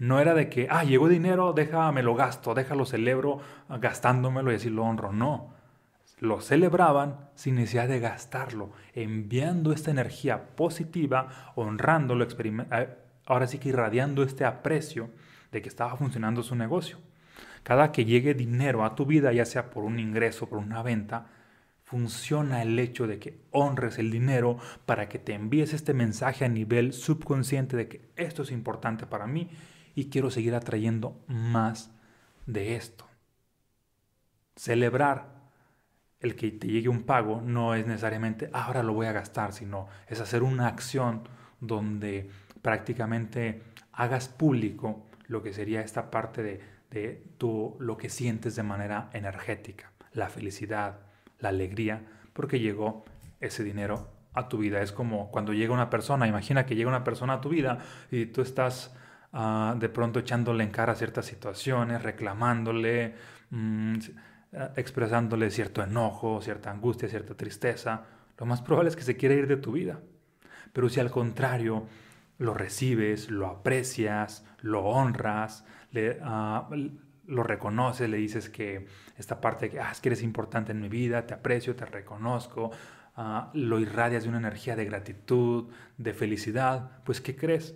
No 0.00 0.18
era 0.18 0.32
de 0.32 0.48
que, 0.48 0.66
ah, 0.70 0.82
llegó 0.82 1.10
dinero, 1.10 1.52
déjame 1.52 2.02
lo 2.02 2.14
gasto, 2.14 2.54
déjalo 2.54 2.86
celebro 2.86 3.38
gastándomelo 3.68 4.50
y 4.50 4.54
así 4.54 4.70
lo 4.70 4.84
honro. 4.84 5.12
No. 5.12 5.52
Lo 6.20 6.40
celebraban 6.40 7.28
sin 7.34 7.56
necesidad 7.56 7.86
de 7.86 8.00
gastarlo, 8.00 8.72
enviando 8.94 9.72
esta 9.72 9.90
energía 9.90 10.56
positiva, 10.56 11.52
honrándolo, 11.54 12.26
eh, 12.26 12.88
ahora 13.26 13.46
sí 13.46 13.58
que 13.58 13.68
irradiando 13.68 14.22
este 14.22 14.46
aprecio 14.46 15.10
de 15.52 15.60
que 15.60 15.68
estaba 15.68 15.94
funcionando 15.96 16.42
su 16.42 16.56
negocio. 16.56 16.96
Cada 17.62 17.92
que 17.92 18.06
llegue 18.06 18.32
dinero 18.32 18.86
a 18.86 18.94
tu 18.94 19.04
vida, 19.04 19.34
ya 19.34 19.44
sea 19.44 19.68
por 19.68 19.84
un 19.84 19.98
ingreso, 19.98 20.48
por 20.48 20.60
una 20.60 20.82
venta, 20.82 21.26
funciona 21.84 22.62
el 22.62 22.78
hecho 22.78 23.06
de 23.06 23.18
que 23.18 23.42
honres 23.50 23.98
el 23.98 24.10
dinero 24.10 24.56
para 24.86 25.10
que 25.10 25.18
te 25.18 25.34
envíes 25.34 25.74
este 25.74 25.92
mensaje 25.92 26.46
a 26.46 26.48
nivel 26.48 26.94
subconsciente 26.94 27.76
de 27.76 27.88
que 27.88 28.08
esto 28.16 28.44
es 28.44 28.50
importante 28.50 29.04
para 29.04 29.26
mí 29.26 29.50
y 29.94 30.10
quiero 30.10 30.30
seguir 30.30 30.54
atrayendo 30.54 31.20
más 31.26 31.90
de 32.46 32.76
esto. 32.76 33.06
Celebrar 34.56 35.40
el 36.20 36.36
que 36.36 36.50
te 36.50 36.68
llegue 36.68 36.88
un 36.88 37.04
pago 37.04 37.40
no 37.40 37.74
es 37.74 37.86
necesariamente 37.86 38.50
ah, 38.52 38.66
ahora 38.66 38.82
lo 38.82 38.92
voy 38.92 39.06
a 39.06 39.12
gastar, 39.12 39.52
sino 39.52 39.88
es 40.06 40.20
hacer 40.20 40.42
una 40.42 40.66
acción 40.66 41.22
donde 41.60 42.30
prácticamente 42.62 43.62
hagas 43.92 44.28
público 44.28 45.06
lo 45.26 45.42
que 45.42 45.52
sería 45.52 45.80
esta 45.80 46.10
parte 46.10 46.42
de, 46.42 46.60
de 46.90 47.24
tu, 47.38 47.76
lo 47.78 47.96
que 47.96 48.10
sientes 48.10 48.56
de 48.56 48.62
manera 48.62 49.08
energética, 49.12 49.92
la 50.12 50.28
felicidad, 50.28 51.00
la 51.38 51.50
alegría, 51.50 52.02
porque 52.32 52.60
llegó 52.60 53.04
ese 53.40 53.64
dinero 53.64 54.08
a 54.34 54.48
tu 54.48 54.58
vida. 54.58 54.82
Es 54.82 54.92
como 54.92 55.30
cuando 55.30 55.52
llega 55.52 55.72
una 55.72 55.90
persona, 55.90 56.26
imagina 56.26 56.66
que 56.66 56.76
llega 56.76 56.88
una 56.88 57.04
persona 57.04 57.34
a 57.34 57.40
tu 57.40 57.48
vida 57.48 57.78
y 58.10 58.26
tú 58.26 58.42
estás 58.42 58.94
Ah, 59.32 59.76
de 59.78 59.88
pronto 59.88 60.18
echándole 60.18 60.64
en 60.64 60.70
cara 60.70 60.94
ciertas 60.94 61.26
situaciones, 61.26 62.02
reclamándole, 62.02 63.14
mm, 63.50 63.94
eh, 64.52 64.68
expresándole 64.76 65.50
cierto 65.50 65.82
enojo, 65.82 66.40
cierta 66.42 66.70
angustia, 66.70 67.08
cierta 67.08 67.34
tristeza, 67.36 68.04
lo 68.38 68.46
más 68.46 68.60
probable 68.62 68.90
es 68.90 68.96
que 68.96 69.02
se 69.02 69.16
quiera 69.16 69.34
ir 69.36 69.46
de 69.46 69.56
tu 69.56 69.72
vida. 69.72 70.00
Pero 70.72 70.88
si 70.88 71.00
al 71.00 71.10
contrario 71.10 71.86
lo 72.38 72.54
recibes, 72.54 73.30
lo 73.30 73.46
aprecias, 73.46 74.44
lo 74.62 74.84
honras, 74.84 75.64
le, 75.92 76.18
ah, 76.22 76.68
lo 77.26 77.42
reconoces, 77.44 78.10
le 78.10 78.16
dices 78.16 78.48
que 78.50 78.86
esta 79.16 79.40
parte 79.40 79.70
que, 79.70 79.80
ah, 79.80 79.90
es 79.92 80.04
eres 80.04 80.22
importante 80.22 80.72
en 80.72 80.80
mi 80.80 80.88
vida, 80.88 81.26
te 81.26 81.34
aprecio, 81.34 81.76
te 81.76 81.86
reconozco, 81.86 82.72
Ah, 83.22 83.50
lo 83.54 83.80
irradias 83.80 84.22
de 84.22 84.28
una 84.28 84.38
energía 84.38 84.76
de 84.76 84.84
gratitud, 84.84 85.66
de 85.98 86.14
felicidad, 86.14 87.02
pues 87.04 87.20
¿qué 87.20 87.36
crees? 87.36 87.74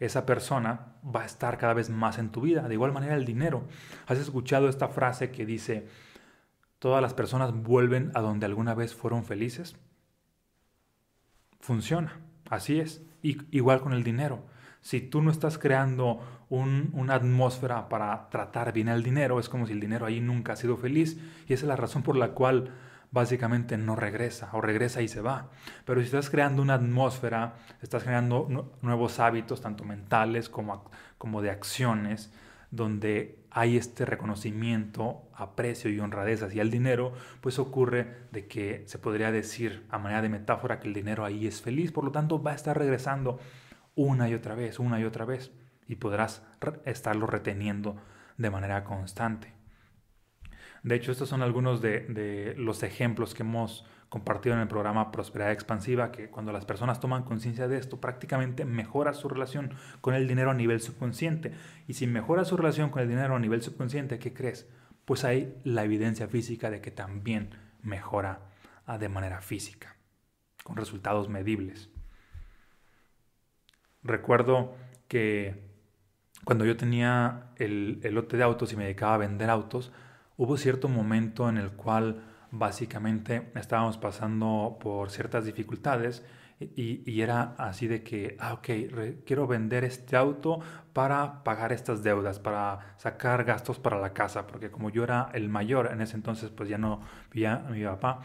Esa 0.00 0.26
persona 0.26 0.94
va 1.04 1.22
a 1.22 1.26
estar 1.26 1.58
cada 1.58 1.74
vez 1.74 1.90
más 1.90 2.18
en 2.18 2.30
tu 2.30 2.40
vida. 2.40 2.68
De 2.68 2.74
igual 2.74 2.92
manera 2.92 3.14
el 3.14 3.24
dinero. 3.24 3.66
¿Has 4.06 4.18
escuchado 4.18 4.68
esta 4.68 4.88
frase 4.88 5.30
que 5.30 5.46
dice, 5.46 5.86
todas 6.78 7.02
las 7.02 7.14
personas 7.14 7.52
vuelven 7.52 8.10
a 8.14 8.20
donde 8.20 8.46
alguna 8.46 8.74
vez 8.74 8.94
fueron 8.94 9.24
felices? 9.24 9.76
Funciona, 11.60 12.20
así 12.50 12.80
es. 12.80 13.02
Y, 13.22 13.38
igual 13.56 13.80
con 13.80 13.92
el 13.92 14.04
dinero. 14.04 14.44
Si 14.80 15.00
tú 15.00 15.22
no 15.22 15.30
estás 15.30 15.56
creando 15.56 16.20
una 16.50 17.14
atmósfera 17.14 17.88
para 17.88 18.28
tratar 18.28 18.74
bien 18.74 18.88
el 18.88 19.02
dinero, 19.02 19.40
es 19.40 19.48
como 19.48 19.66
si 19.66 19.72
el 19.72 19.80
dinero 19.80 20.04
ahí 20.04 20.20
nunca 20.20 20.52
ha 20.52 20.56
sido 20.56 20.76
feliz. 20.76 21.18
Y 21.48 21.54
esa 21.54 21.64
es 21.64 21.68
la 21.68 21.76
razón 21.76 22.02
por 22.02 22.16
la 22.16 22.32
cual 22.32 22.70
básicamente 23.14 23.78
no 23.78 23.94
regresa 23.94 24.50
o 24.52 24.60
regresa 24.60 25.00
y 25.00 25.08
se 25.08 25.20
va. 25.20 25.50
Pero 25.86 26.00
si 26.00 26.06
estás 26.06 26.28
creando 26.28 26.60
una 26.60 26.74
atmósfera, 26.74 27.54
estás 27.80 28.02
creando 28.02 28.72
nuevos 28.82 29.20
hábitos, 29.20 29.62
tanto 29.62 29.84
mentales 29.84 30.48
como, 30.48 30.90
como 31.16 31.40
de 31.40 31.50
acciones, 31.50 32.32
donde 32.72 33.38
hay 33.52 33.76
este 33.76 34.04
reconocimiento, 34.04 35.22
aprecio 35.32 35.90
y 35.90 36.00
honradez 36.00 36.42
hacia 36.42 36.62
el 36.62 36.72
dinero, 36.72 37.12
pues 37.40 37.60
ocurre 37.60 38.26
de 38.32 38.48
que 38.48 38.82
se 38.86 38.98
podría 38.98 39.30
decir 39.30 39.86
a 39.90 39.98
manera 39.98 40.20
de 40.20 40.28
metáfora 40.28 40.80
que 40.80 40.88
el 40.88 40.94
dinero 40.94 41.24
ahí 41.24 41.46
es 41.46 41.62
feliz, 41.62 41.92
por 41.92 42.02
lo 42.02 42.10
tanto 42.10 42.42
va 42.42 42.50
a 42.50 42.56
estar 42.56 42.76
regresando 42.76 43.38
una 43.94 44.28
y 44.28 44.34
otra 44.34 44.56
vez, 44.56 44.80
una 44.80 44.98
y 44.98 45.04
otra 45.04 45.24
vez, 45.24 45.52
y 45.86 45.94
podrás 45.94 46.42
estarlo 46.84 47.28
reteniendo 47.28 47.94
de 48.38 48.50
manera 48.50 48.82
constante. 48.82 49.63
De 50.84 50.94
hecho, 50.94 51.12
estos 51.12 51.30
son 51.30 51.40
algunos 51.40 51.80
de, 51.80 52.54
los 52.58 52.82
ejemplos 52.82 53.34
que 53.34 53.42
hemos 53.42 53.86
compartido 54.10 54.54
en 54.54 54.60
el 54.60 54.68
programa 54.68 55.10
Prosperidad 55.10 55.50
Expansiva, 55.50 56.12
que 56.12 56.28
cuando 56.28 56.52
las 56.52 56.66
personas 56.66 57.00
toman 57.00 57.22
conciencia 57.22 57.66
de 57.68 57.78
esto, 57.78 58.02
prácticamente 58.02 58.66
mejora 58.66 59.14
su 59.14 59.30
relación 59.30 59.72
con 60.02 60.14
el 60.14 60.28
dinero 60.28 60.50
a 60.50 60.54
nivel 60.54 60.82
subconsciente. 60.82 61.54
Y 61.88 61.94
si 61.94 62.06
mejora 62.06 62.44
su 62.44 62.58
relación 62.58 62.90
con 62.90 63.00
el 63.00 63.08
dinero 63.08 63.34
a 63.34 63.38
nivel 63.38 63.62
subconsciente, 63.62 64.18
¿qué 64.18 64.34
crees? 64.34 64.68
Pues 65.06 65.24
hay 65.24 65.56
la 65.64 65.84
evidencia 65.84 66.28
física 66.28 66.68
de 66.68 66.82
que 66.82 66.90
también 66.90 67.54
mejora 67.82 68.40
ah, 68.84 68.98
de 68.98 69.08
manera 69.08 69.40
física, 69.40 69.96
con 70.64 70.76
resultados 70.76 71.30
medibles. 71.30 71.88
Recuerdo 74.02 74.76
que 75.08 75.64
cuando 76.44 76.66
yo 76.66 76.76
tenía 76.76 77.52
el, 77.56 78.00
el 78.02 78.14
lote 78.14 78.36
de 78.36 78.42
autos 78.42 78.70
y 78.74 78.76
me 78.76 78.84
dedicaba 78.84 79.14
a 79.14 79.18
vender 79.18 79.48
autos, 79.48 79.90
hubo 80.36 80.56
cierto 80.56 80.88
momento 80.88 81.48
en 81.48 81.58
el 81.58 81.70
cual 81.72 82.22
básicamente 82.50 83.50
estábamos 83.56 83.98
pasando 83.98 84.78
por 84.80 85.10
ciertas 85.10 85.44
dificultades 85.44 86.24
Y, 86.60 87.20
era 87.20 87.54
así 87.58 87.88
de 87.88 88.02
que, 88.04 88.36
ah, 88.38 88.54
ok, 88.54 88.68
quiero 89.26 89.46
vender 89.46 89.84
este 89.84 90.16
auto 90.16 90.60
para 90.92 91.42
pagar 91.44 91.72
estas 91.72 92.02
deudas, 92.02 92.38
para 92.38 92.94
sacar 92.96 93.44
gastos 93.44 93.78
para 93.80 93.98
la 94.00 94.12
casa, 94.12 94.46
porque 94.46 94.70
como 94.70 94.88
yo 94.90 95.02
era 95.04 95.30
el 95.34 95.48
mayor 95.48 95.90
en 95.92 96.00
ese 96.00 96.16
entonces, 96.16 96.50
pues 96.50 96.68
ya 96.68 96.78
no 96.78 97.00
vivía 97.32 97.58
mi 97.70 97.84
papá. 97.84 98.20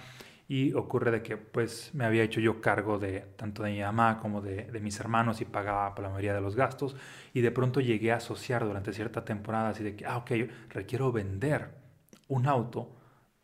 Y 0.47 0.73
ocurre 0.73 1.11
de 1.11 1.21
que 1.21 1.37
pues 1.37 1.91
me 1.93 2.05
había 2.05 2.23
hecho 2.23 2.39
yo 2.39 2.61
cargo 2.61 2.97
de 2.99 3.21
tanto 3.37 3.63
de 3.63 3.71
mi 3.71 3.81
mamá 3.81 4.19
como 4.19 4.41
de, 4.41 4.65
de 4.71 4.79
mis 4.79 4.99
hermanos 4.99 5.41
y 5.41 5.45
pagaba 5.45 5.93
por 5.95 6.03
la 6.03 6.09
mayoría 6.09 6.33
de 6.33 6.41
los 6.41 6.55
gastos. 6.55 6.95
Y 7.33 7.41
de 7.41 7.51
pronto 7.51 7.81
llegué 7.81 8.11
a 8.11 8.17
asociar 8.17 8.63
durante 8.65 8.93
cierta 8.93 9.25
temporada 9.25 9.69
así 9.69 9.83
de 9.83 9.95
que, 9.95 10.05
ah, 10.05 10.17
ok, 10.17 10.31
requiero 10.69 11.11
vender 11.11 11.79
un 12.29 12.47
auto 12.47 12.95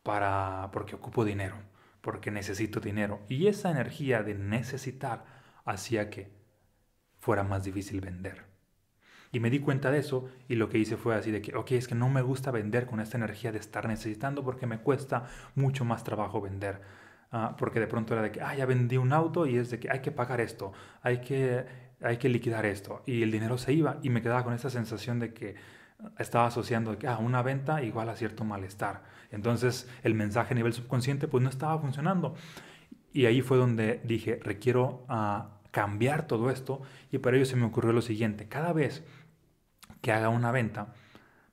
para, 0.04 0.70
porque 0.72 0.96
ocupo 0.96 1.26
dinero 1.26 1.58
porque 2.06 2.30
necesito 2.30 2.80
dinero. 2.80 3.22
Y 3.30 3.48
esa 3.48 3.72
energía 3.72 4.22
de 4.22 4.36
necesitar 4.36 5.26
hacía 5.66 6.12
que 6.12 6.32
fuera 7.18 7.44
más 7.44 7.64
difícil 7.64 8.00
vender. 8.00 8.46
Y 9.32 9.40
me 9.40 9.50
di 9.50 9.58
cuenta 9.58 9.90
de 9.90 9.98
eso 9.98 10.30
y 10.48 10.54
lo 10.54 10.70
que 10.70 10.78
hice 10.78 10.98
fue 10.98 11.16
así 11.16 11.32
de 11.32 11.42
que, 11.42 11.56
ok, 11.56 11.72
es 11.72 11.88
que 11.88 11.96
no 11.96 12.08
me 12.08 12.22
gusta 12.22 12.52
vender 12.52 12.86
con 12.86 13.00
esta 13.00 13.18
energía 13.18 13.52
de 13.52 13.58
estar 13.58 13.88
necesitando 13.88 14.44
porque 14.44 14.68
me 14.68 14.78
cuesta 14.78 15.26
mucho 15.56 15.84
más 15.84 16.04
trabajo 16.04 16.42
vender. 16.42 16.80
Ah, 17.32 17.56
porque 17.58 17.80
de 17.80 17.88
pronto 17.88 18.14
era 18.14 18.22
de 18.22 18.32
que, 18.32 18.40
ah, 18.40 18.54
ya 18.56 18.68
vendí 18.68 18.98
un 18.98 19.12
auto 19.12 19.48
y 19.48 19.58
es 19.58 19.72
de 19.72 19.80
que 19.80 19.90
hay 19.90 20.02
que 20.02 20.12
pagar 20.12 20.42
esto, 20.42 20.74
hay 21.02 21.22
que, 21.22 21.66
hay 22.02 22.18
que 22.18 22.30
liquidar 22.30 22.68
esto. 22.68 23.02
Y 23.08 23.24
el 23.24 23.32
dinero 23.32 23.58
se 23.58 23.74
iba 23.74 23.98
y 24.04 24.12
me 24.12 24.22
quedaba 24.22 24.44
con 24.44 24.54
esa 24.54 24.70
sensación 24.70 25.18
de 25.18 25.34
que 25.34 25.56
estaba 26.20 26.48
asociando 26.48 26.98
que 26.98 27.08
ah, 27.08 27.18
una 27.18 27.42
venta 27.42 27.84
igual 27.84 28.10
a 28.10 28.16
cierto 28.16 28.44
malestar. 28.44 29.04
Entonces 29.32 29.90
el 30.04 30.14
mensaje 30.14 30.54
a 30.54 30.56
nivel 30.56 30.74
subconsciente 30.74 31.28
pues 31.28 31.44
no 31.44 31.50
estaba 31.50 31.80
funcionando. 31.80 32.36
Y 33.14 33.26
ahí 33.28 33.42
fue 33.42 33.58
donde 33.58 34.02
dije, 34.04 34.40
requiero 34.44 35.06
uh, 35.10 35.44
cambiar 35.72 36.28
todo 36.28 36.50
esto 36.50 36.82
y 37.12 37.18
para 37.20 37.38
ello 37.38 37.46
se 37.46 37.56
me 37.56 37.66
ocurrió 37.66 37.94
lo 37.94 38.02
siguiente, 38.02 38.48
cada 38.48 38.74
vez 38.74 39.04
que 40.02 40.12
haga 40.12 40.30
una 40.30 40.52
venta, 40.52 40.94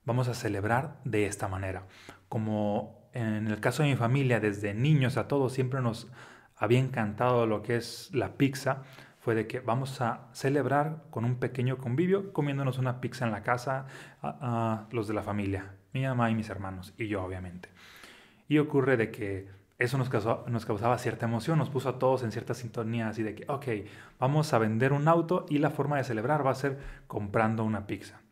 vamos 0.05 0.27
a 0.27 0.33
celebrar 0.33 0.99
de 1.05 1.25
esta 1.25 1.47
manera. 1.47 1.87
Como 2.29 3.09
en 3.13 3.47
el 3.47 3.59
caso 3.59 3.83
de 3.83 3.89
mi 3.89 3.95
familia, 3.95 4.39
desde 4.39 4.73
niños 4.73 5.17
a 5.17 5.27
todos 5.27 5.53
siempre 5.53 5.81
nos 5.81 6.11
había 6.55 6.79
encantado 6.79 7.45
lo 7.45 7.63
que 7.63 7.75
es 7.75 8.09
la 8.13 8.33
pizza, 8.33 8.83
fue 9.23 9.35
de 9.35 9.47
que 9.47 9.61
vamos 9.61 10.01
a 10.01 10.27
celebrar 10.33 11.03
con 11.09 11.23
un 11.23 11.35
pequeño 11.35 11.77
convivio 11.77 12.33
comiéndonos 12.33 12.77
una 12.77 12.99
pizza 12.99 13.25
en 13.25 13.31
la 13.31 13.41
casa, 13.41 13.85
a, 14.21 14.85
los 14.91 15.07
de 15.07 15.13
la 15.13 15.23
familia, 15.23 15.75
mi 15.93 16.03
mamá 16.03 16.29
y 16.29 16.35
mis 16.35 16.49
hermanos, 16.49 16.93
y 16.97 17.07
yo 17.07 17.23
obviamente. 17.23 17.69
Y 18.49 18.57
ocurre 18.57 18.97
de 18.97 19.11
que 19.11 19.47
eso 19.79 19.97
nos, 19.97 20.09
nos 20.47 20.65
causaba 20.65 20.97
cierta 20.97 21.25
emoción, 21.25 21.57
nos 21.57 21.69
puso 21.69 21.87
a 21.87 21.99
todos 21.99 22.23
en 22.23 22.33
cierta 22.33 22.53
sintonía, 22.53 23.07
así 23.07 23.23
de 23.23 23.33
que, 23.33 23.45
ok, 23.47 23.65
vamos 24.19 24.51
a 24.51 24.57
vender 24.57 24.91
un 24.91 25.07
auto 25.07 25.45
y 25.49 25.59
la 25.59 25.69
forma 25.69 25.95
de 25.95 26.03
celebrar 26.03 26.45
va 26.45 26.51
a 26.51 26.55
ser 26.55 26.77
comprando 27.07 27.63
una 27.63 27.87
pizza. 27.87 28.22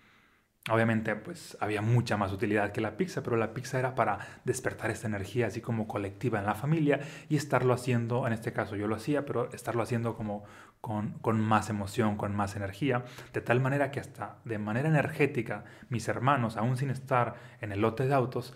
Obviamente, 0.70 1.16
pues 1.16 1.58
había 1.60 1.82
mucha 1.82 2.18
más 2.18 2.32
utilidad 2.32 2.72
que 2.72 2.82
la 2.82 2.96
pizza, 2.96 3.24
pero 3.24 3.36
la 3.36 3.52
pizza 3.52 3.80
era 3.80 3.96
para 3.96 4.20
despertar 4.46 4.92
esta 4.92 5.08
energía 5.08 5.48
así 5.48 5.60
como 5.60 5.88
colectiva 5.88 6.38
en 6.38 6.46
la 6.46 6.54
familia 6.54 7.00
y 7.30 7.36
estarlo 7.36 7.74
haciendo, 7.74 8.28
en 8.28 8.34
este 8.34 8.54
caso 8.54 8.76
yo 8.76 8.88
lo 8.88 8.96
hacía, 8.96 9.26
pero 9.26 9.52
estarlo 9.54 9.82
haciendo 9.82 10.16
como 10.16 10.44
con, 10.80 11.14
con 11.20 11.42
más 11.42 11.72
emoción, 11.72 12.16
con 12.16 12.36
más 12.36 12.56
energía, 12.56 13.06
de 13.34 13.42
tal 13.42 13.60
manera 13.60 13.90
que 13.90 14.00
hasta 14.00 14.38
de 14.46 14.60
manera 14.60 14.88
energética 14.88 15.64
mis 15.90 16.08
hermanos, 16.08 16.58
aún 16.58 16.78
sin 16.78 16.92
estar 16.92 17.36
en 17.60 17.72
el 17.72 17.82
lote 17.82 18.06
de 18.06 18.14
autos, 18.14 18.54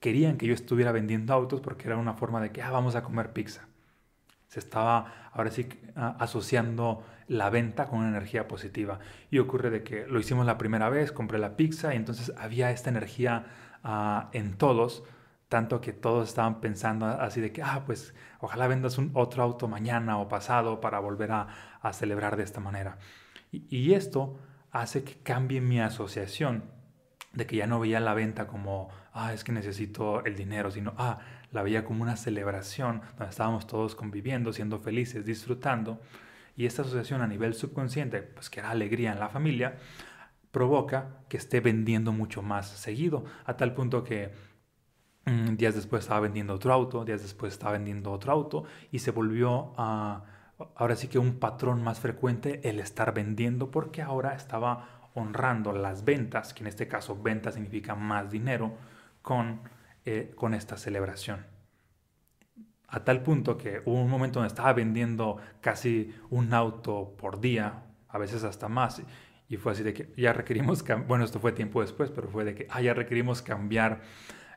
querían 0.00 0.38
que 0.38 0.46
yo 0.46 0.54
estuviera 0.54 0.90
vendiendo 0.90 1.34
autos 1.34 1.60
porque 1.60 1.88
era 1.88 1.98
una 1.98 2.14
forma 2.14 2.40
de 2.40 2.50
que, 2.50 2.62
ah, 2.62 2.70
vamos 2.70 2.94
a 2.94 3.02
comer 3.02 3.34
pizza. 3.34 3.68
Se 4.56 4.60
estaba 4.60 5.30
ahora 5.34 5.50
sí 5.50 5.68
asociando 5.94 7.04
la 7.28 7.50
venta 7.50 7.88
con 7.88 7.98
una 7.98 8.08
energía 8.08 8.48
positiva. 8.48 9.00
Y 9.30 9.38
ocurre 9.38 9.68
de 9.68 9.82
que 9.82 10.06
lo 10.06 10.18
hicimos 10.18 10.46
la 10.46 10.56
primera 10.56 10.88
vez, 10.88 11.12
compré 11.12 11.38
la 11.38 11.58
pizza 11.58 11.92
y 11.92 11.98
entonces 11.98 12.32
había 12.38 12.70
esta 12.70 12.88
energía 12.88 13.44
ah, 13.84 14.30
en 14.32 14.56
todos, 14.56 15.04
tanto 15.50 15.82
que 15.82 15.92
todos 15.92 16.30
estaban 16.30 16.62
pensando 16.62 17.04
así 17.04 17.42
de 17.42 17.52
que, 17.52 17.62
ah, 17.62 17.82
pues 17.84 18.14
ojalá 18.40 18.66
vendas 18.66 18.96
un 18.96 19.10
otro 19.12 19.42
auto 19.42 19.68
mañana 19.68 20.16
o 20.16 20.26
pasado 20.26 20.80
para 20.80 21.00
volver 21.00 21.32
a, 21.32 21.48
celebrar 21.92 22.38
de 22.38 22.44
esta 22.44 22.60
manera. 22.60 22.96
Y, 23.52 23.66
y 23.68 23.92
esto 23.92 24.38
hace 24.72 25.04
que 25.04 25.18
cambie 25.18 25.60
mi 25.60 25.80
asociación 25.80 26.64
de 27.34 27.46
que 27.46 27.56
ya 27.56 27.66
no 27.66 27.78
veía 27.78 28.00
la 28.00 28.14
venta 28.14 28.46
como, 28.46 28.88
ah, 29.12 29.34
es 29.34 29.44
que 29.44 29.52
necesito 29.52 30.24
el 30.24 30.34
dinero, 30.34 30.70
sino, 30.70 30.94
ah, 30.96 31.18
la 31.52 31.62
veía 31.62 31.84
como 31.84 32.02
una 32.02 32.16
celebración 32.16 33.02
donde 33.16 33.30
estábamos 33.30 33.66
todos 33.66 33.94
conviviendo, 33.94 34.52
siendo 34.52 34.78
felices, 34.78 35.24
disfrutando. 35.24 36.00
Y 36.56 36.66
esta 36.66 36.82
asociación 36.82 37.22
a 37.22 37.26
nivel 37.26 37.54
subconsciente, 37.54 38.22
pues 38.22 38.50
que 38.50 38.60
era 38.60 38.70
alegría 38.70 39.12
en 39.12 39.20
la 39.20 39.28
familia, 39.28 39.76
provoca 40.50 41.18
que 41.28 41.36
esté 41.36 41.60
vendiendo 41.60 42.12
mucho 42.12 42.40
más 42.42 42.68
seguido, 42.68 43.24
a 43.44 43.56
tal 43.56 43.74
punto 43.74 44.02
que 44.02 44.32
mm, 45.26 45.56
días 45.56 45.74
después 45.74 46.04
estaba 46.04 46.20
vendiendo 46.20 46.54
otro 46.54 46.72
auto, 46.72 47.04
días 47.04 47.20
después 47.20 47.52
estaba 47.52 47.72
vendiendo 47.72 48.10
otro 48.10 48.32
auto 48.32 48.64
y 48.90 49.00
se 49.00 49.10
volvió 49.10 49.74
a, 49.76 50.24
ahora 50.74 50.96
sí 50.96 51.08
que 51.08 51.18
un 51.18 51.38
patrón 51.38 51.82
más 51.82 52.00
frecuente 52.00 52.66
el 52.68 52.80
estar 52.80 53.12
vendiendo 53.12 53.70
porque 53.70 54.00
ahora 54.00 54.34
estaba 54.34 55.10
honrando 55.14 55.72
las 55.72 56.04
ventas, 56.04 56.54
que 56.54 56.62
en 56.62 56.68
este 56.68 56.88
caso 56.88 57.20
venta 57.20 57.52
significa 57.52 57.94
más 57.94 58.30
dinero, 58.30 58.76
con 59.22 59.60
eh, 60.06 60.32
con 60.36 60.54
esta 60.54 60.76
celebración. 60.76 61.44
A 62.86 63.02
tal 63.02 63.24
punto 63.24 63.58
que 63.58 63.82
hubo 63.84 64.00
un 64.00 64.08
momento 64.08 64.38
donde 64.38 64.48
estaba 64.48 64.72
vendiendo 64.72 65.38
casi 65.60 66.14
un 66.30 66.54
auto 66.54 67.16
por 67.18 67.40
día, 67.40 67.82
a 68.08 68.16
veces 68.16 68.44
hasta 68.44 68.68
más, 68.68 69.02
y 69.48 69.56
fue 69.56 69.72
así 69.72 69.82
de 69.82 69.92
que 69.92 70.14
ya 70.16 70.32
requerimos, 70.32 70.84
bueno, 71.08 71.24
esto 71.24 71.40
fue 71.40 71.50
tiempo 71.50 71.80
después, 71.80 72.12
pero 72.12 72.28
fue 72.28 72.44
de 72.44 72.54
que 72.54 72.68
ah, 72.70 72.80
ya 72.80 72.94
requerimos 72.94 73.42
cambiar 73.42 74.02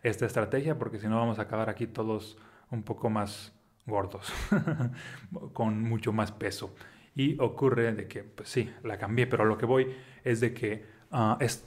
esta 0.04 0.28
estrategia 0.28 0.78
porque 0.78 1.00
si 1.00 1.08
no 1.08 1.18
vamos 1.18 1.40
a 1.40 1.42
acabar 1.42 1.68
aquí 1.68 1.88
todos 1.88 2.38
un 2.70 2.84
poco 2.84 3.10
más 3.10 3.52
gordos, 3.88 4.32
con 5.54 5.82
mucho 5.82 6.14
más 6.14 6.32
peso. 6.32 6.76
Y 7.16 7.40
ocurre 7.42 7.92
de 7.94 8.08
que, 8.08 8.24
pues 8.24 8.50
sí, 8.50 8.72
la 8.84 9.00
cambié, 9.00 9.26
pero 9.26 9.46
lo 9.46 9.58
que 9.58 9.66
voy 9.66 9.96
es 10.24 10.42
de 10.42 10.54
que 10.54 10.86
ah, 11.10 11.38
es, 11.40 11.66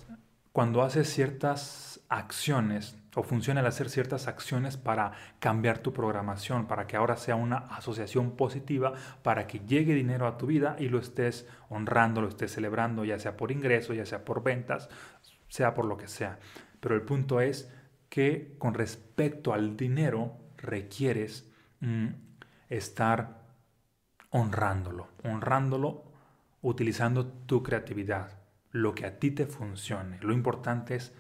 cuando 0.53 0.83
haces 0.83 1.13
ciertas 1.13 2.01
acciones 2.09 3.02
o 3.15 3.23
funciona 3.23 3.61
el 3.61 3.67
hacer 3.67 3.91
ciertas 3.91 4.27
acciones 4.27 4.77
para 4.77 5.13
cambiar 5.39 5.79
tu 5.79 5.93
programación, 5.93 6.67
para 6.67 6.87
que 6.87 6.97
ahora 6.97 7.17
sea 7.17 7.37
una 7.37 7.59
asociación 7.59 8.37
positiva, 8.37 8.95
para 9.23 9.47
que 9.47 9.61
llegue 9.61 9.95
dinero 9.95 10.27
a 10.27 10.39
tu 10.39 10.47
vida 10.47 10.77
y 10.79 10.89
lo 10.89 10.99
estés 10.99 11.47
honrando, 11.69 12.23
lo 12.23 12.29
estés 12.29 12.53
celebrando, 12.53 13.05
ya 13.05 13.19
sea 13.19 13.37
por 13.37 13.53
ingreso, 13.53 13.93
ya 13.93 14.07
sea 14.07 14.25
por 14.25 14.43
ventas, 14.43 14.89
sea 15.49 15.75
por 15.75 15.85
lo 15.85 15.97
que 15.99 16.09
sea. 16.09 16.39
Pero 16.81 16.95
el 16.95 17.03
punto 17.03 17.41
es 17.41 17.71
que 18.09 18.55
con 18.59 18.75
respecto 18.75 19.53
al 19.53 19.77
dinero 19.77 20.37
requieres 20.57 21.51
mm, 21.81 22.09
estar 22.71 23.43
honrándolo, 24.31 25.09
honrándolo 25.25 26.05
utilizando 26.63 27.27
tu 27.27 27.63
creatividad, 27.63 28.39
lo 28.71 28.95
que 28.95 29.05
a 29.05 29.19
ti 29.19 29.33
te 29.33 29.47
funcione. 29.47 30.19
Lo 30.21 30.33
importante 30.33 30.95
es 30.95 31.13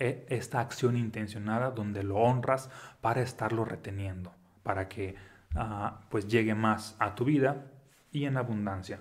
esta 0.00 0.60
acción 0.60 0.96
intencionada 0.96 1.70
donde 1.70 2.02
lo 2.02 2.16
honras 2.16 2.70
para 3.00 3.20
estarlo 3.20 3.64
reteniendo, 3.64 4.32
para 4.62 4.88
que 4.88 5.14
ah, 5.54 6.00
pues 6.08 6.26
llegue 6.26 6.54
más 6.54 6.96
a 6.98 7.14
tu 7.14 7.24
vida 7.24 7.66
y 8.10 8.24
en 8.24 8.36
abundancia. 8.36 9.00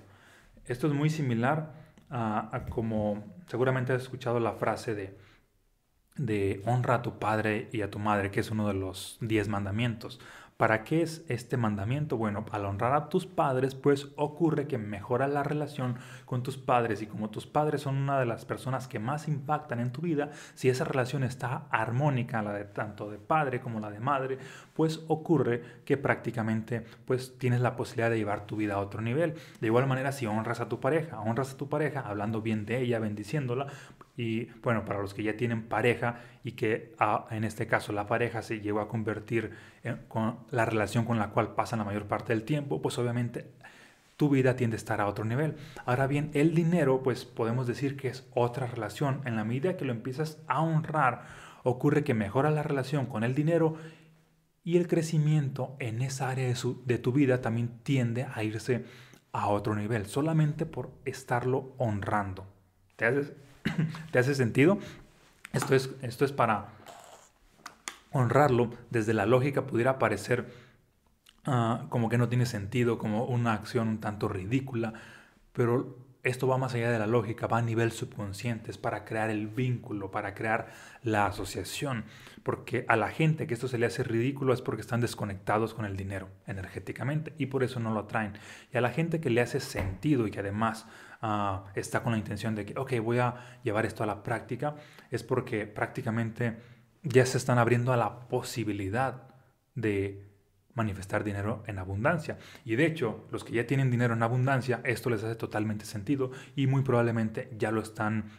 Esto 0.66 0.88
es 0.88 0.94
muy 0.94 1.10
similar 1.10 1.74
a, 2.10 2.66
como 2.70 3.24
seguramente 3.48 3.94
has 3.94 4.04
escuchado 4.04 4.40
la 4.40 4.54
frase 4.54 4.94
de, 4.94 5.18
de 6.16 6.62
honra 6.66 6.96
a 6.96 7.02
tu 7.02 7.18
padre 7.18 7.70
y 7.72 7.82
a 7.82 7.90
tu 7.90 8.00
madre, 8.00 8.30
que 8.30 8.42
es 8.42 8.52
uno 8.52 8.68
de 8.68 8.74
los 8.74 9.18
diez 9.22 9.48
mandamientos. 9.48 10.20
¿Para 10.60 10.84
qué 10.84 11.02
es 11.02 11.24
este 11.30 11.56
mandamiento? 11.56 12.18
Bueno, 12.18 12.44
al 12.52 12.66
honrar 12.66 12.94
a 12.94 13.08
tus 13.08 13.26
padres, 13.26 13.76
pues 13.76 14.10
ocurre 14.18 14.68
que 14.68 14.78
mejora 14.78 15.26
la 15.30 15.42
relación 15.42 15.96
con 16.26 16.44
tus 16.44 16.58
padres 16.58 17.02
y 17.02 17.08
como 17.08 17.30
tus 17.30 17.48
padres 17.48 17.84
son 17.84 17.96
una 17.96 18.20
de 18.20 18.26
las 18.26 18.44
personas 18.44 18.90
que 18.90 19.00
más 19.00 19.30
impactan 19.30 19.80
en 19.80 19.94
tu 19.94 20.02
vida, 20.02 20.32
si 20.56 20.68
esa 20.68 20.84
relación 20.84 21.24
está 21.24 21.68
armónica, 21.72 22.42
la 22.42 22.52
de 22.52 22.66
tanto 22.66 23.10
de 23.10 23.20
padre 23.20 23.62
como 23.62 23.80
la 23.80 23.90
de 23.90 24.02
madre, 24.02 24.38
pues 24.74 25.00
ocurre 25.08 25.64
que 25.86 25.96
prácticamente 25.96 26.84
pues 27.06 27.38
tienes 27.38 27.62
la 27.62 27.78
posibilidad 27.78 28.10
de 28.10 28.18
llevar 28.18 28.46
tu 28.46 28.58
vida 28.58 28.74
a 28.74 28.80
otro 28.80 29.02
nivel. 29.02 29.36
De 29.62 29.68
igual 29.68 29.88
manera, 29.88 30.12
si 30.12 30.26
honras 30.26 30.60
a 30.60 30.68
tu 30.68 30.82
pareja, 30.82 31.22
honras 31.22 31.54
a 31.54 31.58
tu 31.58 31.70
pareja 31.70 32.02
hablando 32.02 32.42
bien 32.42 32.66
de 32.66 32.82
ella, 32.82 33.00
bendiciéndola, 33.00 33.68
y 34.20 34.50
bueno, 34.62 34.84
para 34.84 35.00
los 35.00 35.14
que 35.14 35.24
ya 35.24 35.38
tienen 35.38 35.64
pareja 35.70 36.20
y 36.44 36.52
que 36.52 36.94
ah, 37.00 37.26
en 37.32 37.46
este 37.46 37.68
caso 37.68 37.94
la 37.94 38.06
pareja 38.06 38.42
se 38.42 38.60
llegó 38.60 38.82
a 38.82 38.90
convertir 38.90 39.52
en, 39.82 39.96
con 40.10 40.40
la 40.52 40.66
relación 40.66 41.06
con 41.06 41.18
la 41.20 41.30
cual 41.30 41.56
pasan 41.56 41.80
la 41.80 41.86
mayor 41.86 42.04
parte 42.04 42.34
del 42.34 42.44
tiempo, 42.44 42.82
pues 42.82 42.98
obviamente 42.98 43.50
tu 44.18 44.28
vida 44.28 44.58
tiende 44.58 44.76
a 44.76 44.78
estar 44.78 45.00
a 45.00 45.08
otro 45.08 45.24
nivel. 45.24 45.56
Ahora 45.86 46.06
bien, 46.06 46.32
el 46.34 46.54
dinero, 46.54 47.02
pues 47.02 47.24
podemos 47.24 47.66
decir 47.66 47.96
que 47.96 48.10
es 48.10 48.28
otra 48.36 48.68
relación. 48.68 49.22
En 49.24 49.38
la 49.38 49.46
medida 49.46 49.78
que 49.78 49.86
lo 49.86 49.94
empiezas 49.94 50.44
a 50.48 50.62
honrar, 50.62 51.26
ocurre 51.64 52.04
que 52.04 52.14
mejora 52.14 52.52
la 52.52 52.62
relación 52.62 53.06
con 53.06 53.24
el 53.24 53.34
dinero 53.34 53.78
Y 54.66 54.76
el 54.76 54.90
crecimiento 54.90 55.78
en 55.80 56.02
esa 56.02 56.30
área 56.30 56.46
de, 56.46 56.56
de 56.86 56.98
tu 56.98 57.14
vida 57.14 57.40
también 57.40 57.80
tiende 57.84 58.28
a 58.34 58.44
irse 58.44 58.84
a 59.32 59.48
otro 59.48 59.76
nivel, 59.76 60.08
solamente 60.08 60.66
por 60.66 60.92
estarlo 61.06 61.74
honrando. 61.78 62.46
¿Te 62.98 63.06
hace, 63.06 63.34
¿te 64.12 64.20
hace 64.20 64.36
sentido? 64.36 64.80
Esto 65.54 65.76
es, 65.76 65.90
esto 66.02 66.26
es 66.26 66.32
para 66.32 66.68
honrarlo. 68.12 68.72
Desde 68.90 69.14
la 69.14 69.26
lógica 69.26 69.66
pudiera 69.66 70.00
parecer 70.00 70.52
ah, 71.46 71.86
como 71.90 72.10
que 72.10 72.18
no 72.18 72.30
tiene 72.30 72.46
sentido, 72.46 72.98
como 72.98 73.26
una 73.26 73.54
acción 73.54 73.88
un 73.88 74.00
tanto 74.00 74.28
ridícula, 74.28 74.94
pero 75.54 75.98
esto 76.24 76.48
va 76.48 76.58
más 76.58 76.74
allá 76.74 76.92
de 76.92 77.00
la 77.00 77.08
lógica, 77.08 77.48
va 77.48 77.60
a 77.60 77.62
nivel 77.62 77.92
subconsciente, 77.92 78.72
es 78.72 78.78
para 78.78 79.06
crear 79.06 79.30
el 79.30 79.48
vínculo, 79.48 80.12
para 80.12 80.34
crear 80.34 80.68
la 81.02 81.26
asociación, 81.26 82.04
porque 82.44 82.86
a 82.90 82.98
la 82.98 83.10
gente 83.10 83.48
que 83.48 83.54
esto 83.54 83.70
se 83.70 83.78
le 83.78 83.86
hace 83.86 84.04
ridículo 84.04 84.54
es 84.54 84.62
porque 84.62 84.82
están 84.82 85.00
desconectados 85.00 85.74
con 85.74 85.86
el 85.86 85.96
dinero 85.96 86.30
energéticamente 86.46 87.34
y 87.38 87.46
por 87.46 87.64
eso 87.64 87.80
no 87.80 87.94
lo 87.94 88.02
atraen. 88.02 88.34
Y 88.74 88.78
a 88.78 88.82
la 88.82 88.90
gente 88.90 89.22
que 89.22 89.30
le 89.30 89.42
hace 89.42 89.62
sentido 89.62 90.28
y 90.28 90.32
que 90.32 90.42
además 90.42 90.88
ah, 91.22 91.66
está 91.76 92.04
con 92.04 92.12
la 92.12 92.18
intención 92.18 92.56
de 92.56 92.66
que, 92.66 92.80
ok, 92.80 92.94
voy 93.02 93.20
a 93.20 93.60
llevar 93.64 93.86
esto 93.86 94.04
a 94.04 94.08
la 94.08 94.24
práctica, 94.24 94.76
es 95.12 95.24
porque 95.24 95.66
prácticamente 95.66 96.58
ya 97.04 97.26
se 97.26 97.38
están 97.38 97.58
abriendo 97.58 97.94
a 97.94 97.98
la 97.98 98.28
posibilidad 98.28 99.24
de 99.76 100.30
manifestar 100.74 101.24
dinero 101.24 101.64
en 101.68 101.80
abundancia. 101.80 102.38
Y 102.64 102.76
de 102.76 102.86
hecho, 102.86 103.28
los 103.32 103.44
que 103.44 103.54
ya 103.54 103.68
tienen 103.68 103.92
dinero 103.92 104.14
en 104.14 104.24
abundancia, 104.24 104.82
esto 104.84 105.10
les 105.10 105.24
hace 105.24 105.36
totalmente 105.36 105.86
sentido 105.86 106.32
y 106.56 106.68
muy 106.68 106.84
probablemente 106.84 107.50
ya 107.58 107.72
lo 107.72 107.82
están, 107.82 108.32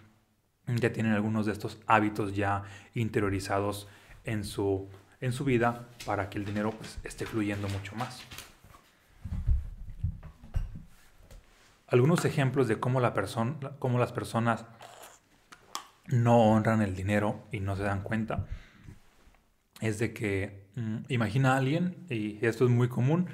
ya 0.67 0.93
tienen 0.93 1.13
algunos 1.13 1.47
de 1.47 1.53
estos 1.53 1.81
hábitos 1.87 2.35
ya 2.35 2.63
interiorizados 2.95 3.89
en 4.25 4.45
su, 4.45 4.89
en 5.21 5.33
su 5.33 5.45
vida 5.45 5.89
para 6.07 6.31
que 6.31 6.39
el 6.39 6.45
dinero 6.45 6.71
pues, 6.71 6.99
esté 7.05 7.27
fluyendo 7.27 7.69
mucho 7.69 7.95
más. 7.97 8.23
Algunos 11.91 12.25
ejemplos 12.25 12.69
de 12.69 12.79
cómo, 12.79 13.01
la 13.01 13.15
cómo 13.79 13.99
las 13.99 14.13
personas 14.13 14.65
no 16.07 16.51
honran 16.51 16.83
el 16.83 16.95
dinero 16.95 17.47
y 17.53 17.61
no 17.61 17.77
se 17.77 17.83
dan 17.83 18.03
cuenta 18.03 18.47
es 19.81 19.99
de 19.99 20.13
que 20.13 20.69
mm, 20.77 20.99
imagina 21.09 21.55
a 21.55 21.57
alguien, 21.57 22.07
y 22.09 22.45
esto 22.45 22.65
es 22.65 22.71
muy 22.71 22.89
común, 22.89 23.29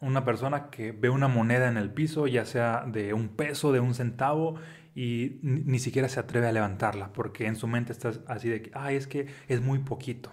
una 0.00 0.24
persona 0.24 0.70
que 0.70 0.92
ve 0.92 1.08
una 1.08 1.28
moneda 1.28 1.68
en 1.68 1.76
el 1.76 1.90
piso, 1.90 2.26
ya 2.26 2.44
sea 2.44 2.84
de 2.86 3.14
un 3.14 3.28
peso, 3.28 3.72
de 3.72 3.80
un 3.80 3.94
centavo, 3.94 4.56
y 4.94 5.38
ni, 5.42 5.78
siquiera 5.78 6.08
se 6.08 6.18
atreve 6.18 6.48
a 6.48 6.52
levantarla, 6.52 7.12
porque 7.12 7.46
en 7.46 7.56
su 7.56 7.68
mente 7.68 7.92
está 7.92 8.12
así 8.26 8.48
de 8.48 8.62
que, 8.62 8.70
ay, 8.74 8.96
es 8.96 9.06
que 9.06 9.26
es 9.46 9.60
muy 9.60 9.78
poquito. 9.78 10.32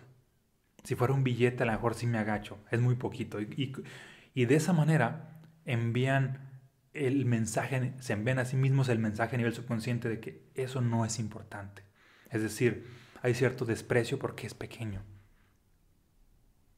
Si 0.84 0.96
fuera 0.96 1.13
un 1.13 1.24
billete, 1.24 1.63
a 1.63 1.65
lo 1.68 1.72
mejor 1.72 1.94
sí 1.94 2.08
me 2.08 2.18
agacho, 2.18 2.58
es 2.72 2.82
muy 2.82 2.96
poquito. 2.96 3.39
Y, 3.39 3.74
y 4.34 4.46
de 4.46 4.56
esa 4.56 4.74
manera 4.74 5.39
envían 5.65 6.44
el 6.95 7.25
mensaje, 7.25 7.93
se 7.99 8.13
envían 8.13 8.39
a 8.39 8.45
sí 8.45 8.55
mismos 8.55 8.89
el 8.89 8.99
mensaje 8.99 9.36
a 9.36 9.38
nivel 9.38 9.53
subconsciente 9.53 10.10
de 10.10 10.19
que 10.19 10.49
eso 10.55 10.81
no 10.81 11.05
es 11.05 11.19
importante. 11.19 11.84
Es 12.29 12.41
decir, 12.41 12.88
hay 13.21 13.34
cierto 13.34 13.65
desprecio 13.65 14.17
porque 14.17 14.47
es 14.47 14.53
pequeño. 14.53 15.03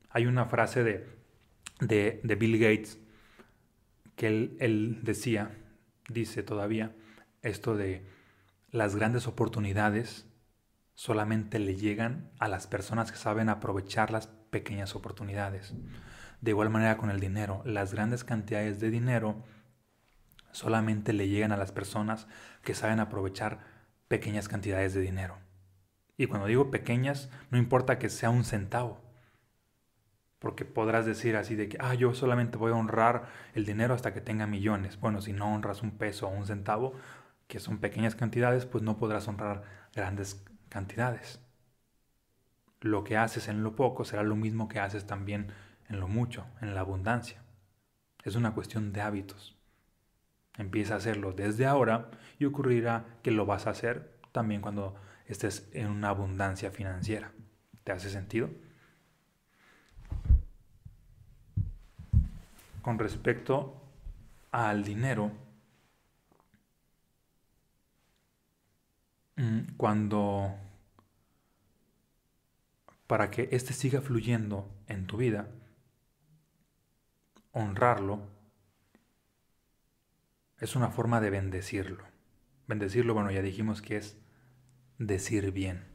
Hay 0.09 0.25
una 0.25 0.45
frase 0.45 0.83
de, 0.83 1.07
de, 1.79 2.35
Bill 2.35 2.57
Gates 2.57 2.99
que 4.15 4.27
él, 4.27 4.57
él 4.59 4.99
decía, 5.03 5.55
dice 6.09 6.41
todavía, 6.41 6.95
esto 7.43 7.75
de 7.75 8.07
las 8.71 8.95
grandes 8.95 9.27
oportunidades 9.27 10.25
solamente 10.95 11.59
le 11.59 11.75
llegan 11.75 12.31
a 12.39 12.47
las 12.47 12.65
personas 12.65 13.11
que 13.11 13.17
saben 13.19 13.49
aprovechar 13.49 14.09
las 14.09 14.27
pequeñas 14.27 14.95
oportunidades. 14.95 15.75
De 16.41 16.51
igual 16.51 16.69
manera 16.69 16.97
con 16.97 17.09
el 17.11 17.19
dinero, 17.19 17.61
las 17.65 17.93
grandes 17.93 18.23
cantidades 18.23 18.79
de 18.79 18.89
dinero 18.89 19.43
solamente 20.57 21.13
le 21.13 21.27
llegan 21.27 21.51
a 21.51 21.57
las 21.57 21.71
personas 21.71 22.27
que 22.63 22.73
saben 22.73 22.99
aprovechar 22.99 23.59
pequeñas 24.07 24.47
cantidades 24.47 24.93
de 24.93 25.01
dinero. 25.01 25.37
Y 26.17 26.25
cuando 26.25 26.47
digo 26.47 26.71
pequeñas, 26.71 27.29
no 27.51 27.59
importa 27.59 27.99
que 27.99 28.09
sea 28.09 28.31
un 28.31 28.43
centavo. 28.43 28.99
Porque 30.39 30.65
podrás 30.65 31.05
decir 31.05 31.35
así 31.35 31.55
de 31.55 31.69
que, 31.69 31.77
ah, 31.79 31.93
yo 31.93 32.13
solamente 32.15 32.57
voy 32.57 32.71
a 32.71 32.75
honrar 32.75 33.27
el 33.53 33.65
dinero 33.65 33.93
hasta 33.93 34.13
que 34.13 34.21
tenga 34.21 34.47
millones. 34.47 34.99
Bueno, 34.99 35.21
si 35.21 35.31
no 35.31 35.53
honras 35.53 35.83
un 35.83 35.91
peso 35.91 36.27
o 36.27 36.31
un 36.31 36.47
centavo, 36.47 36.93
que 37.47 37.59
son 37.59 37.77
pequeñas 37.77 38.15
cantidades, 38.15 38.65
pues 38.65 38.83
no 38.83 38.97
podrás 38.97 39.27
honrar 39.27 39.63
grandes 39.93 40.43
cantidades. 40.69 41.39
Lo 42.81 43.03
que 43.03 43.17
haces 43.17 43.47
en 43.47 43.63
lo 43.63 43.75
poco 43.75 44.05
será 44.05 44.23
lo 44.23 44.35
mismo 44.35 44.67
que 44.67 44.79
haces 44.79 45.05
también 45.05 45.51
en 45.87 45.99
lo 45.99 46.07
mucho, 46.07 46.45
en 46.61 46.73
la 46.73 46.81
abundancia. 46.81 47.41
Es 48.23 48.35
una 48.35 48.53
cuestión 48.53 48.91
de 48.91 49.01
hábitos. 49.01 49.56
Empieza 50.57 50.95
a 50.95 50.97
hacerlo 50.97 51.33
desde 51.33 51.65
ahora 51.65 52.09
y 52.39 52.45
ocurrirá 52.45 53.05
que 53.23 53.31
lo 53.31 53.45
vas 53.45 53.67
a 53.67 53.71
hacer 53.71 54.19
también 54.31 54.61
cuando 54.61 54.95
estés 55.25 55.69
en 55.73 55.87
una 55.87 56.09
abundancia 56.09 56.71
financiera. 56.71 57.31
¿Te 57.83 57.91
hace 57.91 58.09
sentido? 58.09 58.49
Con 62.81 62.99
respecto 62.99 63.81
al 64.51 64.83
dinero, 64.83 65.31
mm, 69.35 69.75
cuando 69.77 70.55
para 73.07 73.31
que 73.31 73.49
éste 73.51 73.73
siga 73.73 74.01
fluyendo 74.01 74.69
en 74.87 75.07
tu 75.07 75.17
vida, 75.17 75.47
honrarlo 77.53 78.36
es 80.59 80.75
una 80.75 80.89
forma 80.89 81.21
de 81.21 81.29
bendecirlo. 81.29 82.03
Bendecirlo, 82.67 83.13
bueno, 83.13 83.31
ya 83.31 83.41
dijimos 83.41 83.81
que 83.81 83.97
es 83.97 84.17
decir 84.97 85.51
bien, 85.51 85.85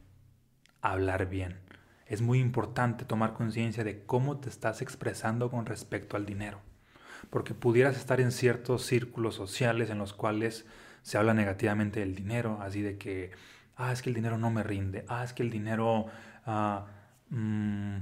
hablar 0.81 1.29
bien. 1.29 1.59
Es 2.05 2.21
muy 2.21 2.39
importante 2.39 3.05
tomar 3.05 3.33
conciencia 3.33 3.83
de 3.83 4.05
cómo 4.05 4.39
te 4.39 4.49
estás 4.49 4.81
expresando 4.81 5.49
con 5.49 5.65
respecto 5.65 6.17
al 6.17 6.25
dinero. 6.25 6.61
Porque 7.29 7.53
pudieras 7.53 7.97
estar 7.97 8.19
en 8.21 8.31
ciertos 8.31 8.85
círculos 8.85 9.35
sociales 9.35 9.89
en 9.89 9.97
los 9.97 10.13
cuales 10.13 10.65
se 11.01 11.17
habla 11.17 11.33
negativamente 11.33 11.99
del 11.99 12.15
dinero, 12.15 12.59
así 12.61 12.81
de 12.81 12.97
que, 12.97 13.31
ah, 13.75 13.91
es 13.91 14.01
que 14.01 14.09
el 14.09 14.15
dinero 14.15 14.37
no 14.37 14.51
me 14.51 14.63
rinde, 14.63 15.05
ah, 15.07 15.23
es 15.23 15.33
que 15.33 15.43
el 15.43 15.49
dinero 15.49 16.05
ah, 16.45 16.87
mm, 17.29 17.97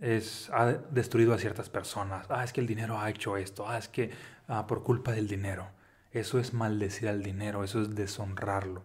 es, 0.00 0.50
ha 0.52 0.66
destruido 0.66 1.34
a 1.34 1.38
ciertas 1.38 1.68
personas, 1.68 2.26
ah, 2.30 2.44
es 2.44 2.52
que 2.52 2.60
el 2.60 2.66
dinero 2.66 2.98
ha 2.98 3.10
hecho 3.10 3.36
esto, 3.36 3.68
ah, 3.68 3.78
es 3.78 3.88
que 3.88 4.10
ah, 4.48 4.66
por 4.66 4.82
culpa 4.82 5.12
del 5.12 5.28
dinero. 5.28 5.68
Eso 6.10 6.38
es 6.38 6.54
maldecir 6.54 7.08
al 7.08 7.22
dinero, 7.22 7.64
eso 7.64 7.82
es 7.82 7.94
deshonrarlo. 7.94 8.84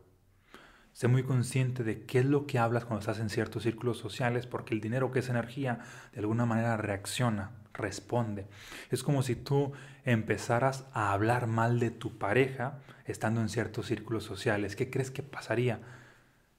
Sé 0.93 1.07
muy 1.07 1.23
consciente 1.23 1.83
de 1.83 2.05
qué 2.05 2.19
es 2.19 2.25
lo 2.25 2.45
que 2.45 2.59
hablas 2.59 2.85
cuando 2.85 2.99
estás 2.99 3.19
en 3.19 3.29
ciertos 3.29 3.63
círculos 3.63 3.97
sociales, 3.97 4.45
porque 4.45 4.75
el 4.75 4.81
dinero 4.81 5.11
que 5.11 5.19
es 5.19 5.29
energía, 5.29 5.79
de 6.11 6.19
alguna 6.19 6.45
manera 6.45 6.77
reacciona, 6.77 7.51
responde. 7.73 8.45
Es 8.91 9.03
como 9.03 9.23
si 9.23 9.35
tú 9.35 9.71
empezaras 10.05 10.85
a 10.93 11.11
hablar 11.11 11.47
mal 11.47 11.79
de 11.79 11.89
tu 11.89 12.17
pareja 12.17 12.79
estando 13.05 13.41
en 13.41 13.49
ciertos 13.49 13.87
círculos 13.87 14.23
sociales. 14.23 14.75
¿Qué 14.75 14.89
crees 14.89 15.09
que 15.09 15.23
pasaría? 15.23 15.79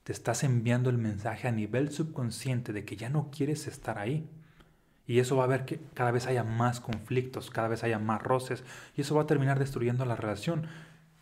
Te 0.03 0.12
estás 0.12 0.42
enviando 0.44 0.90
el 0.90 0.98
mensaje 0.98 1.46
a 1.46 1.53
nivel 1.53 1.90
subconsciente 1.90 2.72
de 2.72 2.85
que 2.85 2.96
ya 2.96 3.11
no 3.11 3.31
quieres 3.31 3.68
estar 3.68 3.98
ahí. 3.98 4.29
Y 5.07 5.19
eso 5.19 5.37
va 5.37 5.45
a 5.45 5.49
ver 5.49 5.64
que 5.64 5.81
cada 5.95 6.11
vez 6.11 6.27
haya 6.27 6.45
más 6.45 6.81
conflictos, 6.81 7.51
cada 7.51 7.69
vez 7.69 7.85
haya 7.85 7.99
más 7.99 8.23
roces, 8.23 8.64
y 8.97 9.03
eso 9.03 9.14
va 9.14 9.23
a 9.23 9.27
terminar 9.27 9.59
destruyendo 9.59 10.05
la 10.05 10.17
relación. 10.17 10.67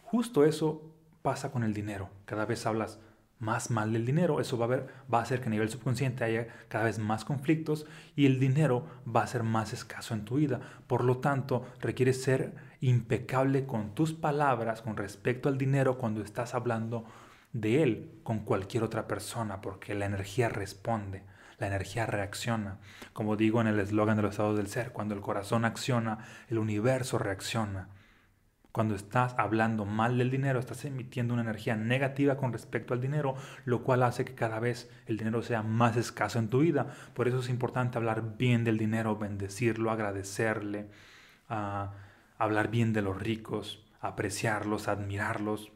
Justo 0.02 0.44
eso 0.44 0.82
pasa 1.22 1.50
con 1.50 1.64
el 1.64 1.74
dinero. 1.74 2.10
Cada 2.24 2.44
vez 2.44 2.66
hablas 2.66 2.98
más 3.42 3.72
mal 3.72 3.92
del 3.92 4.06
dinero, 4.06 4.40
eso 4.40 4.56
va 4.56 4.66
a, 4.66 4.68
ver, 4.68 4.86
va 5.12 5.18
a 5.18 5.22
hacer 5.22 5.40
que 5.40 5.48
a 5.48 5.50
nivel 5.50 5.68
subconsciente 5.68 6.22
haya 6.22 6.46
cada 6.68 6.84
vez 6.84 7.00
más 7.00 7.24
conflictos 7.24 7.86
y 8.14 8.26
el 8.26 8.38
dinero 8.38 8.86
va 9.04 9.24
a 9.24 9.26
ser 9.26 9.42
más 9.42 9.72
escaso 9.72 10.14
en 10.14 10.24
tu 10.24 10.36
vida. 10.36 10.60
Por 10.86 11.02
lo 11.02 11.18
tanto, 11.18 11.66
requieres 11.80 12.22
ser 12.22 12.54
impecable 12.80 13.66
con 13.66 13.96
tus 13.96 14.12
palabras 14.12 14.80
con 14.80 14.96
respecto 14.96 15.48
al 15.48 15.58
dinero 15.58 15.98
cuando 15.98 16.22
estás 16.22 16.54
hablando 16.54 17.04
de 17.52 17.82
él 17.82 18.20
con 18.22 18.40
cualquier 18.40 18.84
otra 18.84 19.08
persona, 19.08 19.60
porque 19.60 19.94
la 19.94 20.06
energía 20.06 20.48
responde 20.48 21.24
la 21.62 21.68
energía 21.68 22.06
reacciona. 22.06 22.78
Como 23.12 23.36
digo 23.36 23.60
en 23.60 23.68
el 23.68 23.80
eslogan 23.80 24.16
de 24.16 24.22
los 24.22 24.32
estados 24.32 24.56
del 24.56 24.66
ser, 24.66 24.92
cuando 24.92 25.14
el 25.14 25.20
corazón 25.20 25.64
acciona, 25.64 26.18
el 26.48 26.58
universo 26.58 27.18
reacciona. 27.18 27.88
Cuando 28.72 28.94
estás 28.94 29.34
hablando 29.38 29.84
mal 29.84 30.18
del 30.18 30.30
dinero, 30.30 30.58
estás 30.58 30.84
emitiendo 30.84 31.34
una 31.34 31.42
energía 31.42 31.76
negativa 31.76 32.36
con 32.36 32.52
respecto 32.52 32.94
al 32.94 33.00
dinero, 33.00 33.36
lo 33.64 33.82
cual 33.84 34.02
hace 34.02 34.24
que 34.24 34.34
cada 34.34 34.58
vez 34.60 34.90
el 35.06 35.18
dinero 35.18 35.42
sea 35.42 35.62
más 35.62 35.96
escaso 35.96 36.38
en 36.38 36.48
tu 36.48 36.60
vida. 36.60 36.86
Por 37.14 37.28
eso 37.28 37.38
es 37.38 37.48
importante 37.48 37.98
hablar 37.98 38.36
bien 38.38 38.64
del 38.64 38.78
dinero, 38.78 39.16
bendecirlo, 39.16 39.90
agradecerle, 39.90 40.88
ah, 41.48 41.92
hablar 42.38 42.70
bien 42.70 42.92
de 42.92 43.02
los 43.02 43.20
ricos, 43.20 43.84
apreciarlos, 44.00 44.88
admirarlos, 44.88 45.70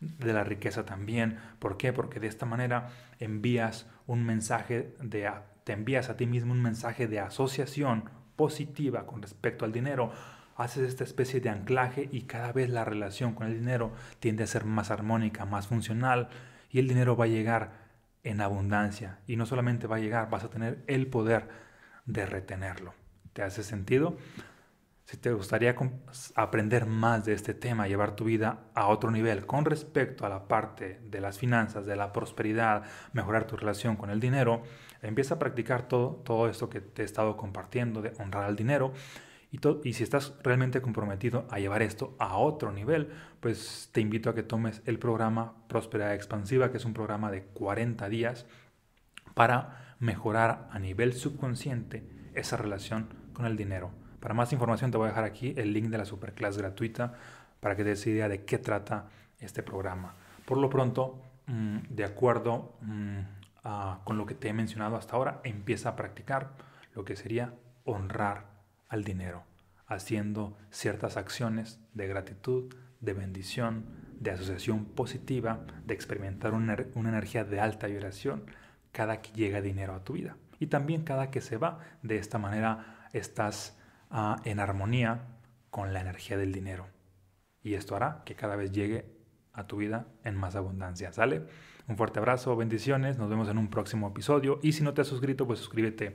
de 0.00 0.32
la 0.32 0.44
riqueza 0.44 0.84
también. 0.84 1.38
¿Por 1.58 1.76
qué? 1.76 1.92
Porque 1.92 2.20
de 2.20 2.28
esta 2.28 2.46
manera 2.46 2.90
envías 3.18 3.86
un 4.06 4.24
mensaje 4.24 4.94
de 5.00 5.30
te 5.64 5.72
envías 5.74 6.08
a 6.08 6.16
ti 6.16 6.26
mismo 6.26 6.52
un 6.52 6.62
mensaje 6.62 7.08
de 7.08 7.20
asociación 7.20 8.08
positiva 8.36 9.06
con 9.06 9.20
respecto 9.20 9.66
al 9.66 9.72
dinero, 9.72 10.12
haces 10.56 10.88
esta 10.88 11.04
especie 11.04 11.40
de 11.40 11.50
anclaje 11.50 12.08
y 12.10 12.22
cada 12.22 12.52
vez 12.52 12.70
la 12.70 12.84
relación 12.84 13.34
con 13.34 13.48
el 13.48 13.58
dinero 13.58 13.92
tiende 14.18 14.44
a 14.44 14.46
ser 14.46 14.64
más 14.64 14.90
armónica, 14.90 15.44
más 15.44 15.66
funcional 15.66 16.28
y 16.70 16.78
el 16.78 16.88
dinero 16.88 17.16
va 17.16 17.26
a 17.26 17.28
llegar 17.28 17.72
en 18.24 18.40
abundancia 18.40 19.18
y 19.26 19.36
no 19.36 19.44
solamente 19.44 19.86
va 19.86 19.96
a 19.96 20.00
llegar, 20.00 20.30
vas 20.30 20.44
a 20.44 20.50
tener 20.50 20.82
el 20.86 21.06
poder 21.06 21.48
de 22.06 22.24
retenerlo. 22.26 22.94
¿Te 23.34 23.42
hace 23.42 23.62
sentido? 23.62 24.16
Si 25.10 25.16
te 25.16 25.32
gustaría 25.32 25.74
aprender 26.34 26.84
más 26.84 27.24
de 27.24 27.32
este 27.32 27.54
tema, 27.54 27.88
llevar 27.88 28.14
tu 28.14 28.24
vida 28.24 28.66
a 28.74 28.88
otro 28.88 29.10
nivel 29.10 29.46
con 29.46 29.64
respecto 29.64 30.26
a 30.26 30.28
la 30.28 30.48
parte 30.48 31.00
de 31.02 31.22
las 31.22 31.38
finanzas, 31.38 31.86
de 31.86 31.96
la 31.96 32.12
prosperidad, 32.12 32.82
mejorar 33.14 33.46
tu 33.46 33.56
relación 33.56 33.96
con 33.96 34.10
el 34.10 34.20
dinero, 34.20 34.64
empieza 35.00 35.36
a 35.36 35.38
practicar 35.38 35.88
todo, 35.88 36.10
todo 36.26 36.46
esto 36.46 36.68
que 36.68 36.82
te 36.82 37.00
he 37.00 37.04
estado 37.06 37.38
compartiendo 37.38 38.02
de 38.02 38.12
honrar 38.18 38.44
al 38.44 38.54
dinero. 38.54 38.92
Y, 39.50 39.60
y 39.82 39.94
si 39.94 40.02
estás 40.02 40.34
realmente 40.42 40.82
comprometido 40.82 41.48
a 41.50 41.58
llevar 41.58 41.80
esto 41.80 42.14
a 42.18 42.36
otro 42.36 42.70
nivel, 42.70 43.10
pues 43.40 43.88
te 43.92 44.02
invito 44.02 44.28
a 44.28 44.34
que 44.34 44.42
tomes 44.42 44.82
el 44.84 44.98
programa 44.98 45.54
Prosperidad 45.68 46.12
Expansiva, 46.12 46.70
que 46.70 46.76
es 46.76 46.84
un 46.84 46.92
programa 46.92 47.30
de 47.30 47.44
40 47.44 48.10
días 48.10 48.44
para 49.32 49.96
mejorar 50.00 50.68
a 50.70 50.78
nivel 50.78 51.14
subconsciente 51.14 52.06
esa 52.34 52.58
relación 52.58 53.08
con 53.32 53.46
el 53.46 53.56
dinero 53.56 53.97
para 54.20 54.34
más 54.34 54.52
información 54.52 54.90
te 54.90 54.96
voy 54.96 55.06
a 55.06 55.08
dejar 55.10 55.24
aquí 55.24 55.54
el 55.56 55.72
link 55.72 55.86
de 55.86 55.98
la 55.98 56.04
superclass 56.04 56.58
gratuita 56.58 57.14
para 57.60 57.76
que 57.76 57.84
te 57.84 57.90
des 57.90 58.06
idea 58.06 58.28
de 58.28 58.44
qué 58.44 58.58
trata 58.58 59.08
este 59.40 59.62
programa. 59.62 60.14
Por 60.44 60.58
lo 60.58 60.70
pronto, 60.70 61.20
mm, 61.46 61.78
de 61.90 62.04
acuerdo 62.04 62.74
mm, 62.80 63.18
con 64.04 64.16
lo 64.16 64.24
que 64.24 64.34
te 64.34 64.48
he 64.48 64.52
mencionado 64.54 64.96
hasta 64.96 65.14
ahora, 65.14 65.40
empieza 65.44 65.90
a 65.90 65.96
practicar 65.96 66.52
lo 66.94 67.04
que 67.04 67.16
sería 67.16 67.52
honrar 67.84 68.46
al 68.88 69.04
dinero, 69.04 69.42
haciendo 69.86 70.56
ciertas 70.70 71.18
acciones 71.18 71.78
de 71.92 72.06
gratitud, 72.06 72.74
de 73.00 73.12
bendición, 73.12 73.84
de 74.20 74.30
asociación 74.30 74.86
positiva, 74.86 75.66
de 75.84 75.92
experimentar 75.92 76.54
una, 76.54 76.78
una 76.94 77.10
energía 77.10 77.44
de 77.44 77.60
alta 77.60 77.88
vibración 77.88 78.44
cada 78.90 79.20
que 79.20 79.32
llega 79.32 79.60
dinero 79.60 79.94
a 79.94 80.02
tu 80.02 80.14
vida. 80.14 80.36
Y 80.58 80.68
también 80.68 81.02
cada 81.02 81.30
que 81.30 81.40
se 81.40 81.58
va, 81.58 81.80
de 82.02 82.16
esta 82.16 82.38
manera 82.38 83.08
estás 83.12 83.77
en 84.44 84.60
armonía 84.60 85.26
con 85.70 85.92
la 85.92 86.00
energía 86.00 86.36
del 86.36 86.52
dinero. 86.52 86.86
Y 87.62 87.74
esto 87.74 87.96
hará 87.96 88.22
que 88.24 88.34
cada 88.34 88.56
vez 88.56 88.72
llegue 88.72 89.04
a 89.52 89.66
tu 89.66 89.76
vida 89.76 90.06
en 90.24 90.36
más 90.36 90.56
abundancia. 90.56 91.12
¿Sale? 91.12 91.42
Un 91.88 91.96
fuerte 91.96 92.18
abrazo, 92.18 92.54
bendiciones, 92.56 93.18
nos 93.18 93.28
vemos 93.28 93.48
en 93.48 93.58
un 93.58 93.68
próximo 93.68 94.08
episodio. 94.08 94.60
Y 94.62 94.72
si 94.72 94.82
no 94.82 94.94
te 94.94 95.00
has 95.00 95.08
suscrito, 95.08 95.46
pues 95.46 95.58
suscríbete 95.58 96.14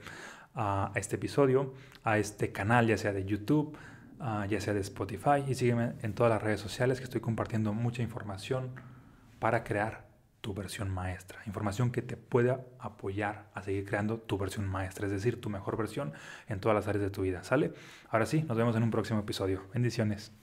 a 0.55 0.91
este 0.95 1.15
episodio, 1.15 1.73
a 2.03 2.17
este 2.17 2.51
canal, 2.51 2.87
ya 2.87 2.97
sea 2.97 3.11
de 3.11 3.25
YouTube, 3.25 3.77
ya 4.47 4.61
sea 4.61 4.73
de 4.73 4.81
Spotify. 4.81 5.43
Y 5.47 5.55
sígueme 5.55 5.93
en 6.01 6.13
todas 6.13 6.31
las 6.31 6.41
redes 6.41 6.61
sociales 6.61 6.99
que 6.99 7.03
estoy 7.03 7.21
compartiendo 7.21 7.73
mucha 7.73 8.01
información 8.01 8.71
para 9.39 9.63
crear 9.63 10.12
tu 10.43 10.53
versión 10.53 10.89
maestra, 10.89 11.39
información 11.45 11.89
que 11.89 12.01
te 12.01 12.17
pueda 12.17 12.65
apoyar 12.77 13.47
a 13.53 13.63
seguir 13.63 13.85
creando 13.85 14.19
tu 14.19 14.37
versión 14.37 14.67
maestra, 14.67 15.05
es 15.05 15.13
decir, 15.13 15.39
tu 15.39 15.49
mejor 15.49 15.77
versión 15.77 16.11
en 16.49 16.59
todas 16.59 16.75
las 16.75 16.85
áreas 16.89 17.01
de 17.05 17.09
tu 17.09 17.21
vida. 17.21 17.45
¿Sale? 17.45 17.71
Ahora 18.09 18.25
sí, 18.25 18.43
nos 18.43 18.57
vemos 18.57 18.75
en 18.75 18.83
un 18.83 18.91
próximo 18.91 19.21
episodio. 19.21 19.63
Bendiciones. 19.73 20.42